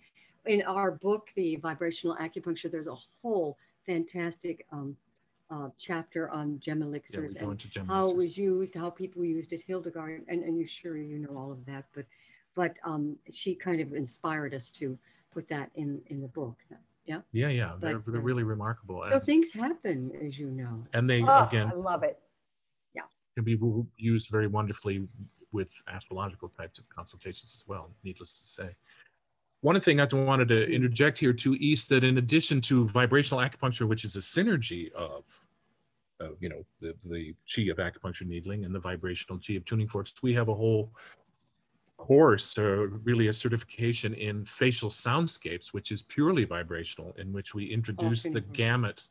[0.46, 4.96] In our book, The Vibrational Acupuncture, there's a whole fantastic um,
[5.50, 9.52] uh, chapter on gem elixirs go and gem how it was used, how people used
[9.52, 12.06] it, Hildegard, and, and you sure you know all of that, but
[12.54, 14.98] but um, she kind of inspired us to
[15.32, 16.56] put that in in the book.
[17.06, 17.20] Yeah.
[17.32, 19.02] Yeah, yeah, they're, they're uh, really remarkable.
[19.08, 20.82] So and, things happen, as you know.
[20.94, 22.18] and they Oh, again I love it.
[22.94, 23.02] Yeah.
[23.34, 25.08] Can be w- used very wonderfully
[25.52, 27.90] with astrological types of consultations as well.
[28.04, 28.76] Needless to say.
[29.62, 33.86] One thing I wanted to interject here too, East, that in addition to vibrational acupuncture,
[33.86, 35.24] which is a synergy of,
[36.18, 39.86] of you know, the, the chi of acupuncture needling and the vibrational chi of tuning
[39.88, 40.90] forks, we have a whole
[41.98, 47.66] course, or really a certification in facial soundscapes, which is purely vibrational, in which we
[47.66, 49.08] introduce tuning the gamut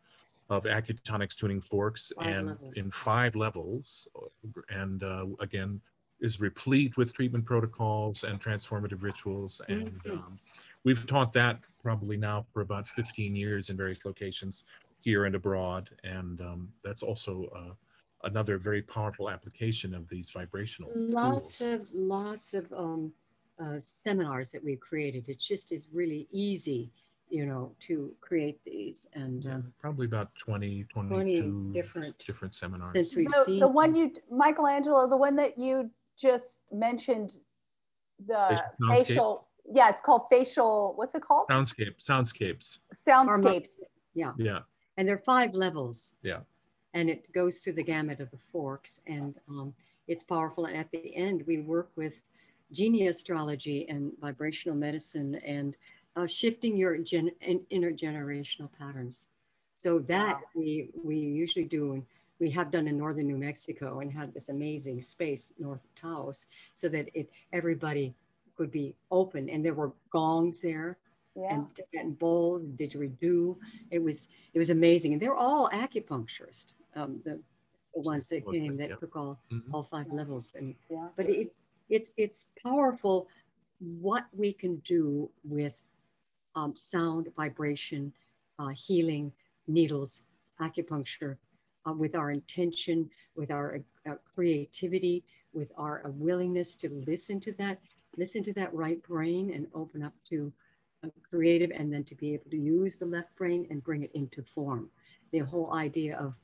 [0.49, 2.77] of acutonics tuning forks Five and levels.
[2.77, 4.07] in five levels
[4.69, 5.79] and uh, again
[6.21, 10.11] is replete with treatment protocols and transformative rituals and Mhm.
[10.11, 10.39] um,
[10.83, 14.65] we've taught that probably now for about 15 years in various locations
[15.01, 17.73] here and abroad and um, that's also uh,
[18.27, 21.73] another very powerful application of these vibrational lots tools.
[21.73, 23.13] of lots of um,
[23.59, 25.27] uh, seminars that we've created.
[25.29, 26.91] It just is really easy,
[27.29, 29.05] you know, to create these.
[29.13, 31.41] And Yeah, um, probably about 20 20
[31.73, 35.89] different- different seminars since we've The, seen the one you, Michelangelo, the one that you
[36.19, 37.39] just mentioned,
[38.27, 38.97] the Facial soundscape?
[39.07, 41.47] facial, yeah, it's called facial, what's it called?
[41.49, 43.79] soundscape soundscapes Soundscapes.
[44.13, 44.59] yeah, yeah
[44.97, 46.13] and there are five levels.
[46.21, 46.39] Yeah.
[46.93, 49.73] And it goes through the gamut of the forks, and um,
[50.07, 50.65] it's powerful.
[50.65, 52.15] And at the end, we work with
[52.71, 55.77] genie astrology and vibrational medicine and
[56.15, 59.27] uh, shifting your gen- in- intergenerational patterns.
[59.77, 60.41] So that Wow.
[60.55, 62.03] we we usually do, and
[62.39, 66.45] we have done in northern New Mexico, and had this amazing space north of Taos,
[66.73, 68.15] so that it everybody
[68.55, 70.97] could be open, and there were gongs there
[71.35, 71.53] Yeah.
[71.55, 73.57] and Tibetan bowls, didgeridoo.
[73.91, 76.73] It was it was amazing, and they're all acupuncturists.
[76.95, 77.39] Um, the,
[77.93, 78.95] the ones that came that yeah.
[78.95, 79.73] took all Mhm.
[79.73, 81.09] all five levels, and Yeah.
[81.15, 81.53] but it
[81.89, 83.27] it's it's powerful
[84.01, 85.75] what we can do with
[86.55, 88.13] um, sound, vibration,
[88.59, 89.31] uh, healing,
[89.67, 90.23] needles,
[90.59, 91.37] acupuncture,
[91.89, 93.79] uh, with our intention, with our
[94.09, 95.23] uh, creativity,
[95.53, 97.79] with our uh, willingness to listen to that,
[98.17, 100.51] listen to that right brain and open up to
[101.03, 104.11] uh, creative, and then to be able to use the left brain and bring it
[104.13, 104.89] into form.
[105.31, 106.37] The whole idea of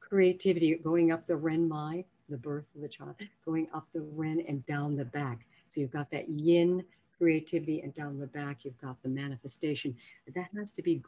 [0.00, 4.44] creativity going up the ren mai, the birth of the child, going up the ren
[4.48, 5.46] and down the back.
[5.68, 6.84] So you've got that yin
[7.18, 9.96] creativity, and down the back you've got the manifestation.
[10.34, 11.02] That has to be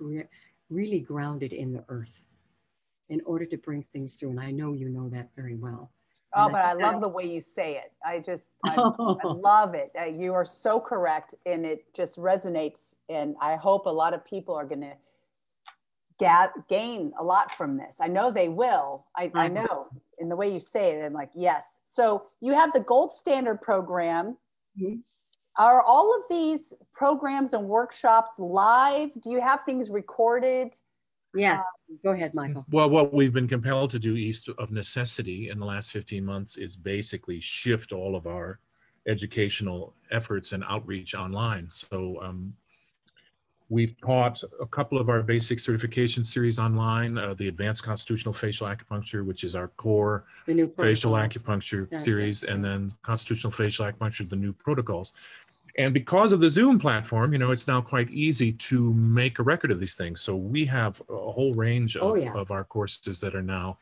[0.70, 2.20] really grounded in the earth
[3.09, 4.30] in order to bring things through.
[4.30, 5.90] And I know you know that very well.
[6.34, 7.92] Oh, And but I love the way you say it.
[8.04, 9.90] I just, I, I love it.
[9.98, 12.94] Uh, you are so correct, and it just resonates.
[13.09, 14.92] And I hope a lot of people are going to
[16.18, 17.98] ga- gain a lot from this.
[18.00, 19.06] I know they will.
[19.16, 19.88] I, I know
[20.18, 21.04] in the way you say it.
[21.04, 21.80] I'm like, yes.
[21.84, 24.36] So you have the gold standard program.
[24.78, 25.00] Mhm.
[25.59, 29.11] Are all of these programs and workshops live?
[29.20, 30.76] Do you have things recorded?
[31.34, 31.64] Yes.
[32.02, 32.64] Go ahead, Michael.
[32.70, 36.56] Well, what we've been compelled to do east of necessity in the last 15 months
[36.56, 38.60] is basically shift all of our
[39.06, 41.68] educational efforts and outreach online.
[41.70, 42.54] So um,
[43.68, 48.66] we've taught a couple of our basic certification series online, uh, the Advanced Constitutional Facial
[48.66, 54.52] Acupuncture, which is our core facial acupuncture series, and then Constitutional Facial Acupuncture, the new
[54.52, 55.12] protocols.
[55.78, 59.44] And because of the Zoom platform, you know, it's now quite easy to make a
[59.44, 60.20] record of these things.
[60.20, 62.32] So we have a whole range of, oh, yeah.
[62.34, 63.78] of our courses that are now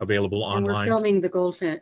[0.00, 0.88] available and online.
[0.88, 1.76] We're filming the gold uh,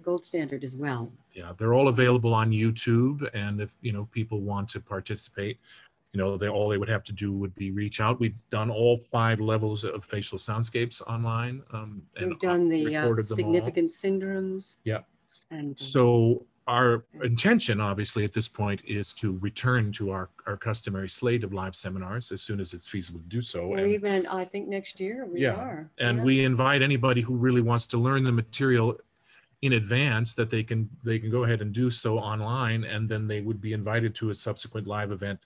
[0.00, 1.12] gold standard as well.
[1.34, 5.58] Yeah, they're all available on YouTube, and if you know people want to participate,
[6.12, 8.18] you know, they all they would have to do would be reach out.
[8.18, 11.62] We've done all five levels of facial soundscapes online.
[11.72, 14.76] Um, and We've done the uh, significant syndromes.
[14.84, 15.00] Yeah.
[15.50, 21.08] And so our intention, obviously, at this point is to return to our, our customary
[21.08, 23.62] slate of live seminars as soon as it's feasible to do so.
[23.62, 25.90] Or and, even, I think next year we yeah, are.
[25.98, 26.24] And yeah.
[26.24, 28.96] we invite anybody who really wants to learn the material
[29.62, 33.28] in advance that they can they can go ahead and do so online and then
[33.28, 35.40] they would be invited to a subsequent live event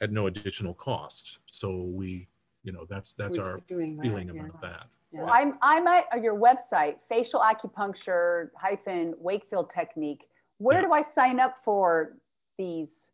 [0.00, 2.26] at no additional cost so we
[2.64, 4.68] you know that's that's We're our feeling that, about yeah.
[4.68, 5.22] that yeah.
[5.22, 10.29] Well, I'm, I'm at your website, facial acupuncture hyphen Wakefield technique
[10.60, 10.86] where yeah.
[10.86, 12.16] do I sign up for
[12.58, 13.08] these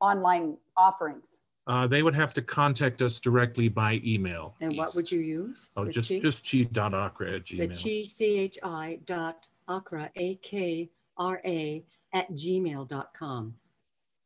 [0.00, 1.40] online offerings?
[1.66, 4.54] Uh, they would have to contact us directly by email.
[4.60, 4.78] And East.
[4.78, 5.68] what would you use?
[5.76, 6.20] Oh, the just chi?
[6.20, 7.58] just chi.akra at gmail.
[7.58, 13.54] The chi, C-H-I dot akra, A-K-R-A at gmail.com.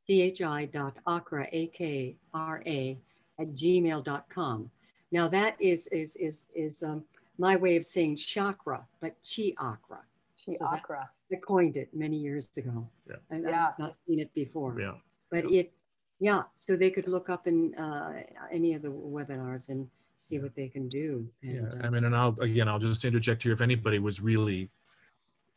[0.06, 2.98] C-H-I dot akra, A-K-R-A
[3.40, 4.70] at gmail.com.
[5.12, 7.02] Now that is, is, is, is um,
[7.38, 10.00] my way of saying chakra, but chi akra.
[10.44, 11.08] Chi so akra.
[11.32, 12.88] I coined it many years ago.
[13.08, 13.16] Yeah.
[13.30, 13.68] And yeah.
[13.68, 14.78] I've not seen it before.
[14.80, 14.94] Yeah.
[15.30, 15.60] But yeah.
[15.60, 15.72] it,
[16.18, 18.22] yeah, so they could look up in uh,
[18.52, 21.26] any of the webinars and see what they can do.
[21.42, 23.52] And, yeah, uh, I mean, and I'll again, I'll just interject here.
[23.52, 24.68] If anybody was really,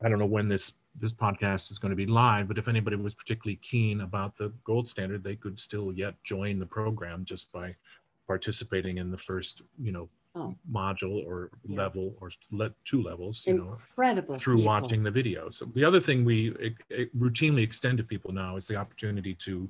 [0.01, 2.95] I don't know when this this podcast is going to be live, but if anybody
[2.95, 7.51] was particularly keen about the gold standard, they could still yet join the program just
[7.51, 7.75] by
[8.27, 10.55] participating in the first, you know, oh.
[10.71, 11.77] module or yeah.
[11.77, 14.67] level or let two levels, you Incredible know, through people.
[14.67, 15.49] watching the video.
[15.49, 19.33] So the other thing we it, it routinely extend to people now is the opportunity
[19.35, 19.69] to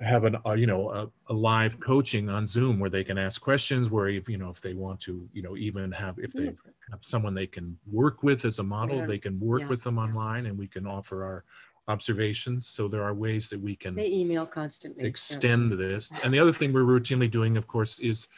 [0.00, 3.40] have an uh, you know a, a, live coaching on zoom where they can ask
[3.40, 6.46] questions where if you know if they want to you know even have if they
[6.90, 9.06] have someone they can work with as a model yeah.
[9.06, 9.68] they can work yeah.
[9.68, 11.44] with them online and we can offer our
[11.88, 16.38] observations so there are ways that we can they email constantly extend this and the
[16.38, 18.28] other thing we're routinely doing of course is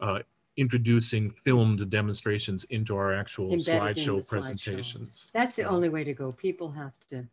[0.00, 0.20] uh,
[0.58, 5.30] introducing filmed demonstrations into our actual slideshow presentations.
[5.32, 6.32] That's the only way to go.
[6.32, 7.24] People have to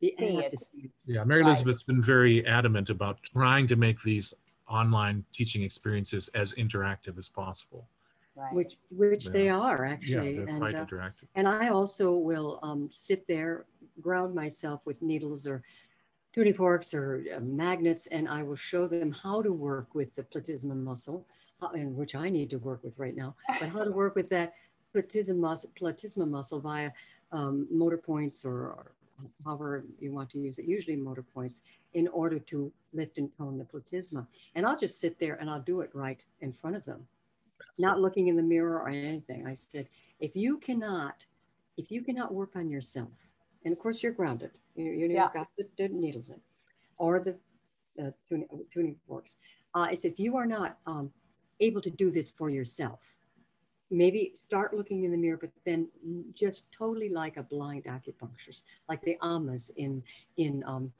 [0.00, 0.50] be see it.
[0.50, 0.90] To see it.
[1.04, 1.48] Yeah, Mary right.
[1.48, 4.34] Elizabeth's been very adamant about trying to make these
[4.68, 7.86] online teaching experiences as interactive as possible.
[8.34, 8.52] Right.
[8.52, 9.32] Which which yeah.
[9.32, 10.36] they are actually.
[10.36, 11.28] Yeah, and, quite uh, interactive.
[11.34, 13.66] And I also will um, sit there,
[14.00, 15.62] ground myself with needles or
[16.32, 20.22] tuning forks or uh, magnets, and I will show them how to work with the
[20.22, 21.26] platysma muscle
[21.74, 24.54] and which I need to work with right now, but how to work with that
[24.94, 26.90] platysma muscle, platysma muscle via
[27.32, 28.92] um, motor points or, or,
[29.44, 31.60] however you want to use it, usually motor points,
[31.94, 34.26] in order to lift and tone the platysma.
[34.54, 37.06] And I'll just sit there and I'll do it right in front of them,
[37.78, 39.46] not looking in the mirror or anything.
[39.46, 39.88] I said,
[40.20, 41.24] if you cannot,
[41.78, 43.08] if you cannot work on yourself,
[43.64, 45.24] and of course you're grounded, you, you know, yeah.
[45.24, 46.40] you've got the, the, needles in,
[46.98, 47.36] or the
[48.02, 49.36] uh, tuning, tuning forks.
[49.74, 51.10] Uh, I said, if you are not um,
[51.60, 53.00] able to do this for yourself.
[53.90, 55.88] Maybe start looking in the mirror, but then
[56.34, 60.02] just totally like a blind acupuncturist, like the amas in
[60.36, 60.92] in um,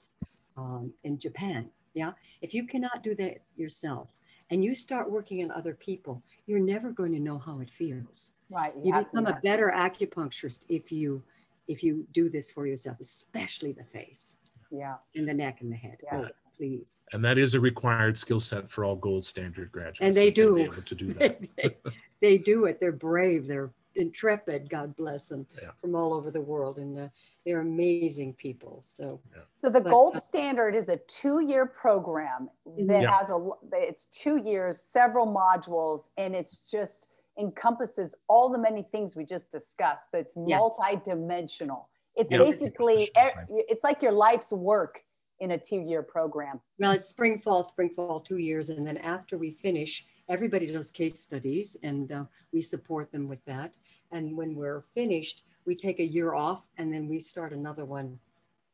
[0.56, 1.68] um, in Japan.
[1.94, 4.08] Yeah, if you cannot do that yourself,
[4.50, 8.30] and you start working on other people, you're never going to know how it feels.
[8.50, 8.72] Right.
[8.76, 11.22] You, you become a better acupuncturist if you
[11.66, 14.36] if you do this for yourself, especially the face.
[14.70, 14.96] Yeah.
[15.14, 15.98] And the neck and the head.
[16.04, 16.28] Yeah.
[16.56, 17.00] Please.
[17.12, 20.00] And that is a required skill set for all gold standard graduates.
[20.00, 20.58] And they do.
[20.58, 21.40] able to do that.
[21.56, 21.76] they,
[22.20, 22.80] they, do it.
[22.80, 23.46] They're brave.
[23.46, 24.68] They're intrepid.
[24.68, 25.70] God bless them yeah.
[25.80, 26.78] from all over the world.
[26.78, 27.08] And uh,
[27.44, 28.80] they're amazing people.
[28.82, 29.42] So, yeah.
[29.54, 32.86] so the but, gold uh, standard is a two-year program mm-hmm.
[32.86, 33.16] that yeah.
[33.16, 33.48] has a.
[33.72, 39.50] It's two years, several modules, and it's just encompasses all the many things we just
[39.50, 40.08] discussed.
[40.12, 40.58] That's yes.
[40.58, 41.88] multi-dimensional.
[42.16, 45.02] It's basically it's like your life's work
[45.40, 46.60] in a two-year program?
[46.78, 48.70] Well, it's spring, fall, spring, fall, two years.
[48.70, 53.44] And then after we finish, everybody does case studies and uh, we support them with
[53.44, 53.76] that.
[54.12, 58.18] And when we're finished, we take a year off and then we start another one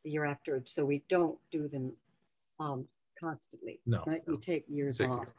[0.03, 0.61] the year after.
[0.65, 1.91] So we don't do them
[2.59, 2.85] um,
[3.19, 3.79] constantly.
[3.85, 4.21] No, right?
[4.27, 4.33] no.
[4.33, 5.21] We take years take off.
[5.21, 5.33] Year.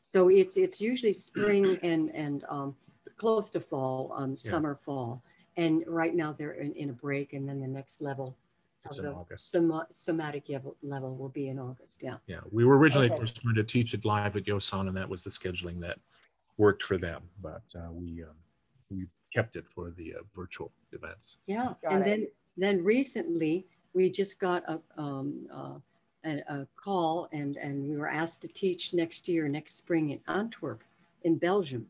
[0.00, 2.74] So it's it's usually spring and and um,
[3.16, 4.50] close to fall, um, yeah.
[4.50, 5.22] summer, fall.
[5.56, 8.36] And right now they're in, in a break and then the next level
[8.90, 9.50] is in August.
[9.50, 12.02] Soma- somatic level, level will be in August.
[12.02, 12.16] Yeah.
[12.26, 13.20] Yeah, we were originally Okay.
[13.20, 15.98] just going to teach it live at Yosan, and that was the scheduling that
[16.56, 17.22] worked for them.
[17.40, 18.36] But uh, we um,
[18.90, 21.38] we kept it for the uh, virtual events.
[21.46, 21.74] Yeah.
[21.82, 22.04] Got and it.
[22.04, 22.26] then
[22.56, 25.78] then recently we just got a um, uh,
[26.24, 30.20] a, a call and and we were asked to teach next year, next spring in
[30.28, 30.82] Antwerp,
[31.22, 31.86] in Belgium,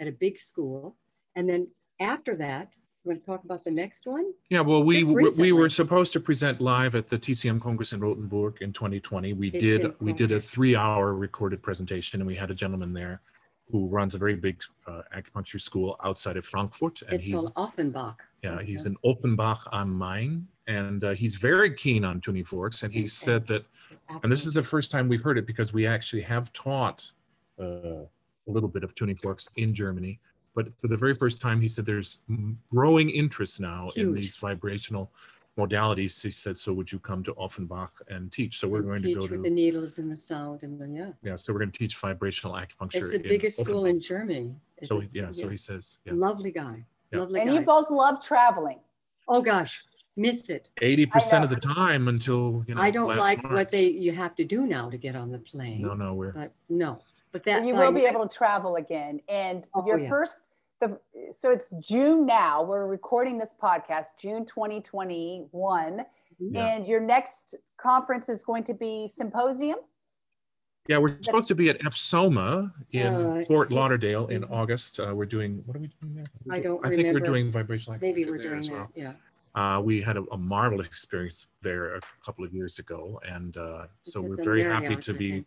[0.00, 0.96] at a big school.
[1.34, 1.68] And then
[2.00, 2.72] after that,
[3.06, 4.32] you want to talk about the next one?
[4.50, 8.00] Yeah, well, we Just we were supposed to present live at the TCM Congress in
[8.00, 9.32] Rothenburg in 2020.
[9.32, 13.20] We TCM did we did a three-hour recorded presentation, and we had a gentleman there
[13.70, 17.52] who runs a very big uh, acupuncture school outside of Frankfurt, and It's he's called
[17.56, 18.20] Offenbach.
[18.42, 22.92] yeah he's in Offenbach am Main, and uh, he's very keen on tuning forks, and
[22.92, 23.08] he Okay.
[23.08, 23.64] said that
[24.22, 27.10] and this is the first time we've heard it because we actually have taught
[27.60, 30.18] uh, a little bit of tuning forks in Germany.
[30.56, 32.22] But for the very first time, he said there's
[32.72, 35.12] growing interest now in these vibrational
[35.58, 36.20] modalities.
[36.22, 38.58] He said, so would you come to Offenbach and teach?
[38.58, 40.80] So we're And going to teach go with to, the needles and the sound and
[40.80, 41.10] the yeah.
[41.22, 42.94] yeah, so we're going to teach vibrational acupuncture.
[43.02, 44.54] It's the in biggest school in Germany.
[44.78, 46.82] It's So a- he- yeah, so he says, yeah, lovely guy.
[47.12, 47.20] Yeah.
[47.20, 47.56] Lovely And guy.
[47.56, 48.80] you both love traveling.
[49.28, 49.84] oh gosh,
[50.16, 50.70] miss it.
[50.80, 52.80] eighty percent of the time until you know.
[52.80, 53.54] I don't like March.
[53.54, 55.82] what they you have to do now to get on the plane.
[55.82, 57.00] No, no, we're But no.
[57.36, 59.20] But that you will be next- able to travel again.
[59.28, 60.08] And Oh, your yeah.
[60.08, 60.48] first,
[60.80, 60.98] the
[61.32, 62.62] so it's June now.
[62.62, 66.04] We're recording this podcast, June 2021.
[66.38, 66.66] Yeah.
[66.66, 69.78] And your next conference is going to be symposium.
[70.88, 73.06] Yeah, we're supposed to be at FSOMA in
[73.40, 74.44] Uh, Fort Lauderdale in.
[74.44, 75.00] August.
[75.00, 76.24] Uh, we're doing, what are we doing there?
[76.50, 78.72] I don't I think we're doing vibrational maybe we're there doing as that.
[78.74, 78.90] well.
[78.94, 79.12] Yeah.
[79.56, 83.18] Uh, we had a, a marvelous experience there a couple of years ago.
[83.26, 85.46] And uh, so we're the very happy to be think.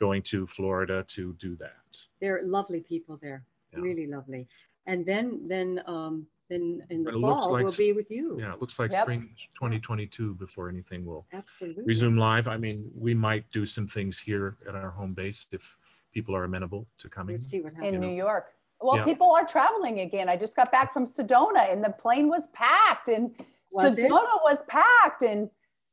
[0.00, 1.76] Going to Florida to do that.
[2.20, 3.44] They're lovely people there.
[3.72, 3.80] Yeah.
[3.80, 4.48] Really lovely.
[4.86, 8.36] And then then um then in the it fall like we'll be with you.
[8.40, 9.02] Yeah, it looks like Yep.
[9.02, 9.20] spring
[9.54, 11.84] 2022 before anything will Absolutely.
[11.86, 12.48] resume live.
[12.48, 15.76] I mean, we might do some things here at our home base if
[16.12, 17.34] people are amenable to coming.
[17.34, 18.00] We'll see what in happens.
[18.00, 18.08] know.
[18.08, 18.46] New York.
[18.80, 19.04] Well, Yeah.
[19.04, 20.28] people are traveling again.
[20.28, 23.36] I just got back from Sedona and the plane was packed and
[23.72, 24.06] Was it?
[24.06, 25.48] Sedona was packed and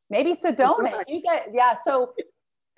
[0.10, 1.04] maybe Sedona.
[1.08, 1.76] you get, yeah.
[1.76, 2.14] So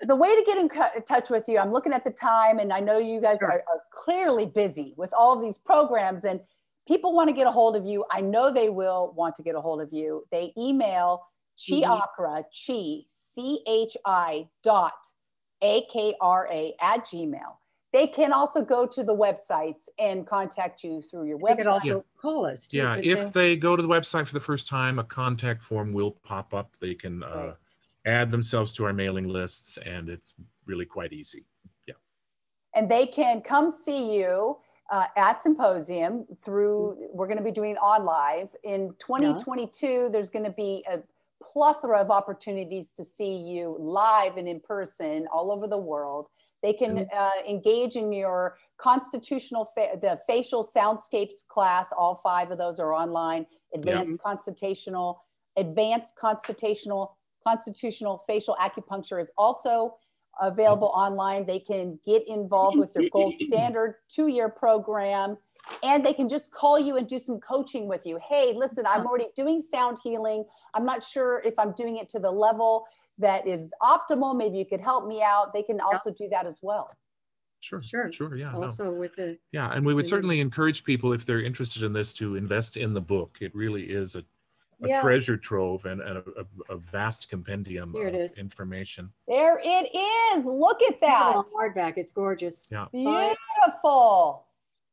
[0.02, 0.70] the way to get in
[1.04, 3.52] touch with you, I'm looking at the time and I know you guys Sure.
[3.52, 6.40] are, are clearly busy with all of these programs and
[6.88, 8.06] people want to get a hold of you.
[8.10, 10.26] I know they will want to get a hold of you.
[10.32, 11.26] They email
[11.58, 14.94] chiakra, chi, C-H-I dot
[15.62, 17.56] A-K-R-A at Gmail.
[17.92, 21.48] They can also go to the websites and contact you through your website.
[21.58, 21.96] They could website.
[21.96, 22.68] also call us.
[22.72, 23.42] Yeah, if they?
[23.50, 26.72] they go to the website for the first time, a contact form will pop up.
[26.80, 27.54] They can uh, Right.
[28.06, 30.34] Add themselves to our mailing lists, and it's
[30.66, 31.46] really quite easy.
[31.88, 31.96] Yeah.
[32.76, 34.58] And they can come see you
[34.92, 38.50] uh, at symposium through we're going to be doing on live.
[38.64, 41.00] In 2022 there's going to be a
[41.42, 46.28] plethora of opportunities to see you live and in person all over the world.
[46.62, 51.94] They can uh, engage in your constitutional fa- the facial soundscapes class.
[51.98, 53.46] All five of those are online.
[53.74, 55.22] Advanced constitutional
[55.58, 59.96] advanced constitutional constitutional facial acupuncture is also
[60.42, 61.46] available online.
[61.46, 65.38] They can get involved with your gold standard two year program
[65.84, 68.20] and they can just call you and do some coaching with you.
[68.28, 70.46] Hey, listen, I'm already doing sound healing.
[70.74, 72.86] I'm not sure if I'm doing it to the level
[73.18, 74.36] that is optimal.
[74.36, 75.54] Maybe you could help me out.
[75.54, 76.90] They can also do that as well.
[77.62, 78.10] Sure, Sure.
[78.10, 78.64] sure, yeah, no.
[78.64, 79.72] also with the yeah.
[79.74, 83.02] And we would certainly encourage people if they're interested in this to invest in the
[83.02, 83.38] book.
[83.42, 84.24] It really is a,
[84.84, 85.02] a Yeah.
[85.02, 86.24] treasure trove and, and a,
[86.70, 88.38] a, a vast compendium Here it of is.
[88.40, 89.12] information.
[89.28, 89.90] There it
[90.38, 90.46] is.
[90.46, 91.36] Look at that.
[91.58, 91.94] Hardback.
[91.98, 92.68] It's gorgeous.
[92.72, 92.86] Yeah.
[92.92, 94.46] Beautiful.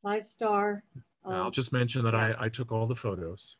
[0.03, 0.83] five star.
[1.25, 3.57] And I'll Um, just mention that I, I took all the photos.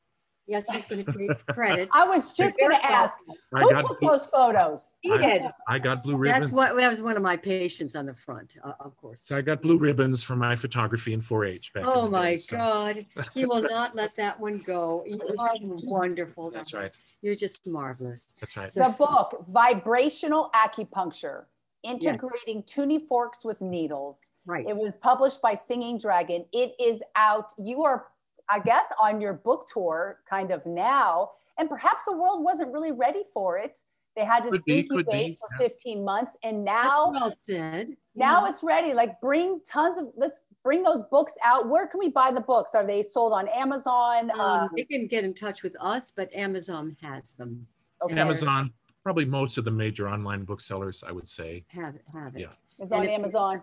[0.48, 1.90] Yes, he's going to take credit.
[1.94, 3.20] I was just going to ask
[3.54, 4.94] I who got, took blue- those photos?
[5.02, 5.42] He I- did.
[5.68, 6.48] I got blue ribbons.
[6.48, 9.22] That's what that was one of my patients on the front, uh, of course.
[9.22, 12.38] So I got blue ribbons for my photography in 4-H back in Oh the my
[12.38, 13.06] so- God.
[13.34, 15.04] He will not let that one go.
[15.06, 16.50] You are wonderful.
[16.50, 16.92] That's right.
[17.22, 18.34] You're just marvelous.
[18.40, 18.72] That's right.
[18.72, 21.46] So- The book, Vibrational Acupuncture
[21.84, 24.32] Integrating Tuning Forks with Needles.
[24.46, 24.66] Right.
[24.68, 26.44] It was published by Singing Dragon.
[26.52, 27.54] It is out.
[27.58, 28.08] You are,
[28.50, 32.92] I guess, on your book tour kind of now, and perhaps the world wasn't really
[32.92, 33.78] ready for it.
[34.16, 35.68] They had to Could be, could incubate be, for yeah.
[35.68, 37.90] 15 months, and now well said.
[38.16, 38.50] now Yeah.
[38.50, 38.94] it's ready.
[38.94, 41.68] Like bring tons of let's bring those books out.
[41.70, 42.74] Where can we buy the books?
[42.74, 44.32] Are they sold on Amazon?
[44.32, 47.68] Uh, Um, they can get in touch with us, but Amazon has them.
[48.02, 48.20] okay.
[48.20, 48.74] Amazon,
[49.04, 51.64] probably most of the major online booksellers, I would say.
[51.68, 52.40] Have have it.
[52.42, 52.48] Yeah.
[52.80, 53.62] It's on if- Amazon.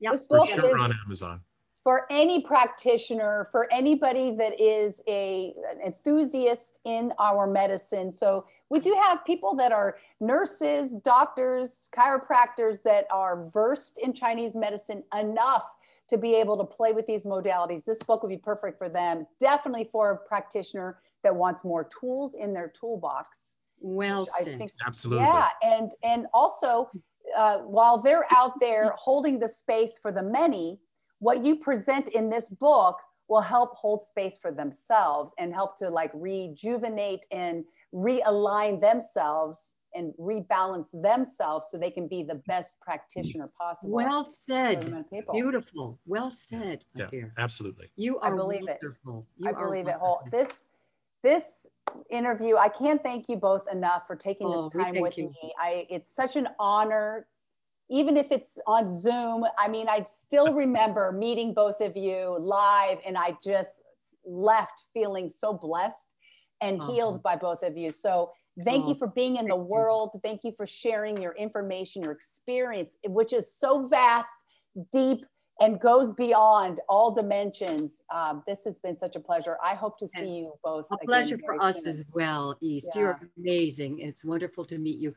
[0.00, 1.40] Yeah, This For book sure is on Amazon.
[1.84, 8.10] For any practitioner, for anybody that is a, an enthusiast in our medicine.
[8.10, 14.56] So we do have people that are nurses, doctors, chiropractors that are versed in Chinese
[14.56, 15.66] medicine enough
[16.08, 17.84] to be able to play with these modalities.
[17.84, 19.26] This book would be perfect for them.
[19.38, 23.56] Definitely for a practitioner that wants more tools in their toolbox.
[23.80, 24.54] Well said.
[24.54, 25.24] I think, Absolutely.
[25.24, 26.90] Yeah, and and also
[27.36, 30.78] uh, while they're out there holding the space for the many,
[31.24, 32.98] what you present in this book
[33.28, 37.64] will help hold space for themselves and help to like rejuvenate and
[37.94, 43.94] realign themselves and rebalance themselves so they can be the best practitioner possible.
[43.94, 45.06] Well said.
[45.32, 45.98] Beautiful.
[46.04, 47.32] Well said, yeah, dear.
[47.38, 47.88] Absolutely.
[47.96, 49.26] You are I believe wonderful.
[49.38, 49.44] It.
[49.44, 50.20] You I believe it whole.
[50.30, 50.66] This
[51.22, 51.66] this
[52.10, 55.28] interview, I can't thank you both enough for taking oh, this time with you.
[55.28, 55.54] me.
[55.58, 57.28] I it's such an honor
[57.90, 59.44] even if it's on Zoom.
[59.58, 63.82] I mean, I still remember meeting both of you live and I just
[64.26, 66.08] left feeling so blessed
[66.60, 66.92] and uh-huh.
[66.92, 67.92] healed by both of you.
[67.92, 68.32] So
[68.64, 70.18] thank you for being in the world.
[70.22, 74.36] Thank you for sharing your information, your experience, which is so vast,
[74.92, 75.24] deep,
[75.60, 78.02] and goes beyond all dimensions.
[78.12, 79.56] Um, this has been such a pleasure.
[79.62, 80.86] I hope to see you both.
[80.90, 81.88] A pleasure for us soon.
[81.88, 82.90] as well, East.
[82.94, 83.00] Yeah.
[83.00, 84.00] You're amazing.
[84.00, 85.14] And it's wonderful to meet you,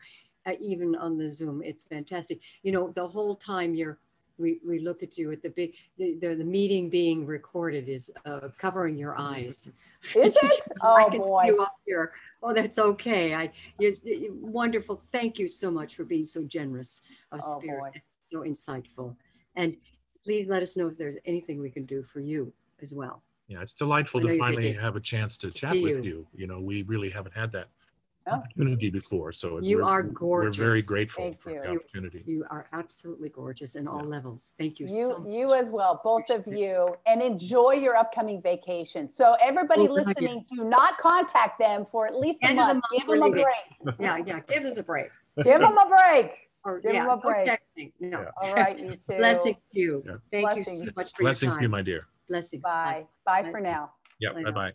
[0.48, 1.62] uh, even on the Zoom.
[1.64, 2.40] It's fantastic.
[2.64, 4.00] You know, the whole time you're
[4.40, 8.12] we, we look at you at the big the, the, the meeting being recorded is
[8.26, 9.72] uh, covering your eyes.
[10.16, 10.60] Is it?
[10.82, 11.46] Oh boy.
[11.48, 12.14] you up here.
[12.44, 13.34] Oh that's okay.
[13.34, 15.02] I you, you, wonderful.
[15.12, 18.02] Thank you so much for being so generous of oh, spirit boy.
[18.28, 19.16] so insightful.
[19.56, 19.76] And
[20.24, 23.24] please let us know if there's anything we can do for you as well.
[23.48, 26.28] Yeah it's delightful to finally have a chance to chat with you.
[26.36, 27.70] You know we really haven't had that
[28.30, 28.36] Oh.
[28.36, 29.32] opportunity before.
[29.32, 30.58] So you are gorgeous.
[30.58, 31.62] We're very grateful Thank for you.
[31.62, 32.24] the opportunity.
[32.26, 34.10] You are absolutely gorgeous in all yeah.
[34.10, 34.54] levels.
[34.58, 34.88] Thank you.
[34.88, 39.10] You, so you as well, both of you, and enjoy your upcoming vacation.
[39.10, 42.84] So everybody oh, listening, do not contact them for at least a month.
[42.98, 43.46] Give them a break.
[44.00, 44.40] yeah, yeah.
[44.48, 45.10] Give us a break.
[45.44, 46.50] Give them a break.
[46.64, 47.50] Or, Give yeah, them a break.
[48.00, 48.22] No.
[48.22, 48.26] Yeah.
[48.42, 49.18] All right, you too.
[49.18, 50.04] Blessings to you.
[50.06, 50.16] Yeah.
[50.32, 50.82] Thank Blessings.
[50.82, 51.60] you so much for Blessings your time.
[51.60, 52.08] to you, my dear.
[52.28, 52.62] Blessings.
[52.62, 53.06] Bye.
[53.26, 53.92] Bye, bye for now.
[54.20, 54.34] Yeah.
[54.34, 54.74] Bye bye.